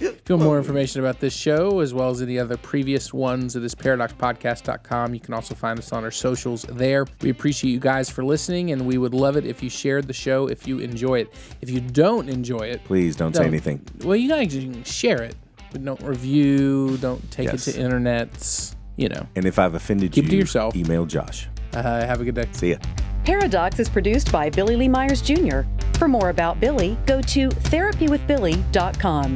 If 0.00 0.28
you 0.28 0.36
want 0.36 0.42
more 0.44 0.58
information 0.58 1.00
about 1.00 1.20
this 1.20 1.34
show, 1.34 1.80
as 1.80 1.92
well 1.94 2.10
as 2.10 2.22
any 2.22 2.38
other 2.38 2.56
previous 2.56 3.12
ones, 3.12 3.54
it 3.56 3.62
is 3.64 3.74
paradoxpodcast.com. 3.74 5.14
You 5.14 5.20
can 5.20 5.34
also 5.34 5.54
find 5.54 5.78
us 5.78 5.92
on 5.92 6.04
our 6.04 6.10
socials 6.10 6.62
there. 6.62 7.06
We 7.20 7.30
appreciate 7.30 7.70
you 7.70 7.80
guys 7.80 8.08
for 8.10 8.24
listening, 8.24 8.72
and 8.72 8.86
we 8.86 8.98
would 8.98 9.14
love 9.14 9.36
it 9.36 9.44
if 9.46 9.62
you 9.62 9.68
shared 9.70 10.06
the 10.06 10.12
show 10.12 10.46
if 10.48 10.66
you 10.66 10.78
enjoy 10.78 11.20
it. 11.20 11.32
If 11.60 11.70
you 11.70 11.80
don't 11.80 12.28
enjoy 12.28 12.62
it, 12.68 12.84
Please 12.84 13.14
don't 13.16 13.34
say 13.34 13.40
Don't. 13.42 13.48
anything. 13.48 13.86
well, 14.04 14.16
you 14.16 14.28
guys 14.28 14.52
can 14.52 14.82
share 14.84 15.22
it, 15.22 15.36
but 15.70 15.84
don't 15.84 16.00
review, 16.02 16.96
don't 16.98 17.28
take 17.30 17.46
Yes. 17.48 17.68
it 17.68 17.72
to 17.74 17.80
internets. 17.80 18.74
You 18.96 19.08
know, 19.08 19.26
And 19.36 19.44
if 19.46 19.58
I've 19.58 19.74
offended 19.74 20.12
Keep 20.12 20.24
you, 20.24 20.28
it 20.28 20.30
to 20.32 20.36
yourself. 20.36 20.76
email 20.76 21.06
Josh. 21.06 21.48
uh, 21.74 21.82
have 21.82 22.20
a 22.20 22.24
good 22.24 22.34
day. 22.34 22.46
See 22.52 22.70
ya. 22.70 22.76
Pairadocs 23.24 23.78
is 23.78 23.88
produced 23.88 24.30
by 24.32 24.50
Billy 24.50 24.76
Lee 24.76 24.88
Myers 24.88 25.22
Jr. 25.22 25.60
For 25.96 26.08
more 26.08 26.28
about 26.30 26.60
Billy, 26.60 26.98
go 27.06 27.20
to 27.22 27.48
therapywithbilly.com. 27.48 29.34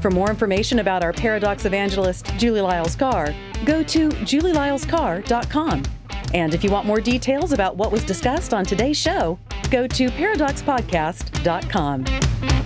For 0.00 0.10
more 0.10 0.30
information 0.30 0.78
about 0.78 1.02
our 1.02 1.12
Pairadocs 1.12 1.66
evangelist, 1.66 2.24
Julie 2.38 2.62
Lyles 2.62 2.96
Carr, 2.96 3.34
go 3.64 3.82
to 3.82 4.08
julielylescarr.com. 4.08 5.82
And 6.32 6.54
if 6.54 6.64
you 6.64 6.70
want 6.70 6.86
more 6.86 7.00
details 7.00 7.52
about 7.52 7.76
what 7.76 7.92
was 7.92 8.02
discussed 8.04 8.54
on 8.54 8.64
today's 8.64 8.96
show, 8.96 9.38
go 9.70 9.86
to 9.86 10.08
paradoxpodcast.com. 10.08 12.59